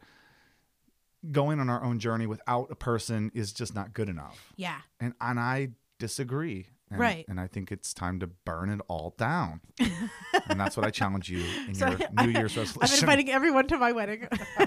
[1.30, 4.52] going on our own journey without a person is just not good enough.
[4.56, 4.78] Yeah.
[4.98, 6.66] And and I disagree.
[6.90, 7.24] And, Right.
[7.28, 9.60] And I think it's time to burn it all down.
[9.78, 12.80] and that's what I challenge you in So your I- New Year's resolution.
[12.82, 14.26] I'm inviting everyone to my wedding.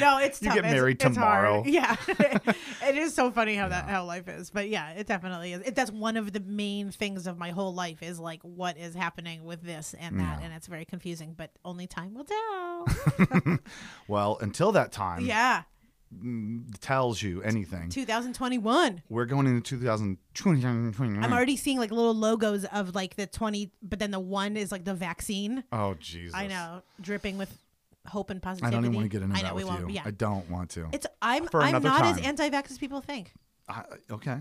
[0.00, 0.54] no, it's You tough.
[0.54, 1.64] get married it's tomorrow.
[1.66, 4.50] Yeah, it is so funny how that how life is.
[4.50, 5.62] But yeah, it definitely is.
[5.62, 8.94] It, that's one of the main things of my whole life is like what is
[8.94, 11.34] happening with this and that, and it's very confusing.
[11.36, 13.58] But only time will tell.
[14.08, 15.62] well, until that time yeah,
[16.22, 17.90] Mm, tells you anything.
[17.90, 19.02] 2021.
[19.08, 19.60] We're going into
[20.34, 21.18] 2020.
[21.18, 24.72] I'm already seeing like little logos of like the 20, but then the one is
[24.72, 25.64] like the vaccine.
[25.72, 26.34] Oh Jesus.
[26.34, 27.56] I know, dripping with
[28.06, 28.68] hope and positivity.
[28.68, 29.88] I don't even want to get into I know that we with you.
[29.90, 30.88] Yeah, I don't want to.
[30.92, 33.32] it's I'm I'm not as anti-vax as people think.
[33.68, 34.38] I, okay.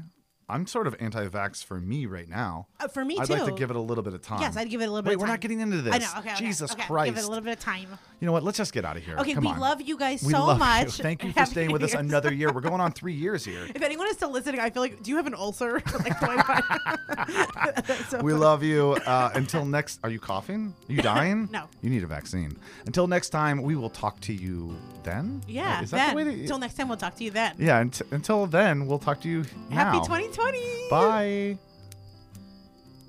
[0.48, 2.68] I'm sort of anti-vax for me right now.
[2.80, 3.22] Uh, for me too.
[3.24, 4.42] I'd like to give it a little bit of time.
[4.42, 5.14] Yes, I'd give it a little bit.
[5.14, 5.20] Of time.
[5.20, 5.94] Wait, we're not getting into this.
[5.96, 6.08] I know.
[6.20, 6.30] Okay.
[6.34, 6.84] okay, Jesus okay.
[6.84, 7.16] Christ.
[7.16, 7.88] Give it a little bit of time.
[8.20, 8.44] You know what?
[8.44, 9.18] Let's just get out of here.
[9.18, 9.60] Okay, Come we on.
[9.60, 10.60] love you guys We so love you.
[10.60, 10.92] much.
[10.98, 12.54] Thank you for Happy staying with us another year.
[12.54, 13.66] We're going on three years here.
[13.74, 15.74] If anyone is still listening, I feel like, do you have an ulcer?
[16.00, 18.44] like, do I- That's so We funny.
[18.44, 18.92] love you.
[19.06, 20.74] Uh, until next, are you coughing?
[20.90, 21.50] Are you dying?
[21.52, 21.66] No.
[21.82, 22.56] You need a vaccine.
[22.86, 25.42] Until next time, we will talk to you then.
[25.48, 25.82] Yeah.
[25.82, 26.26] Is that then.
[26.26, 26.40] the way?
[26.42, 27.56] Until next time, we'll talk to you then.
[27.58, 27.80] yeah.
[27.80, 30.04] unt- until then, we'll talk to you Happy now.
[30.36, 30.90] 2020.
[30.90, 31.58] Bye.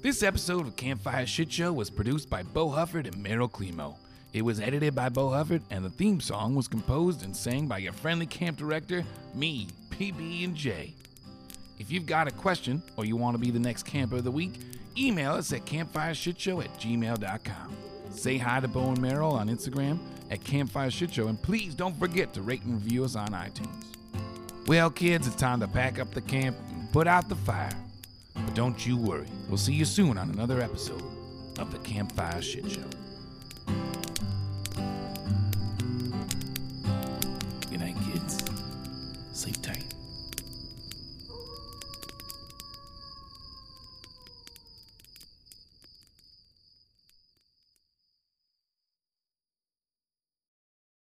[0.00, 3.96] This episode of Campfire Shit Show was produced by Bo Hufford and Meryl Climo.
[4.32, 7.78] It was edited by Bo Hufford, and the theme song was composed and sang by
[7.78, 9.04] your friendly camp director,
[9.34, 10.94] me, PB and J.
[11.80, 14.30] If you've got a question or you want to be the next camper of the
[14.30, 14.60] week,
[14.96, 17.76] email us at campfireshitshow at gmail.com.
[18.10, 19.98] Say hi to Bo and Meryl on Instagram
[20.30, 23.84] at Campfire Shit Show, and please don't forget to rate and review us on iTunes.
[24.68, 27.76] Well, kids, it's time to pack up the camp and put out the fire.
[28.32, 31.02] But don't you worry, we'll see you soon on another episode
[31.58, 33.05] of the Campfire Shit Show.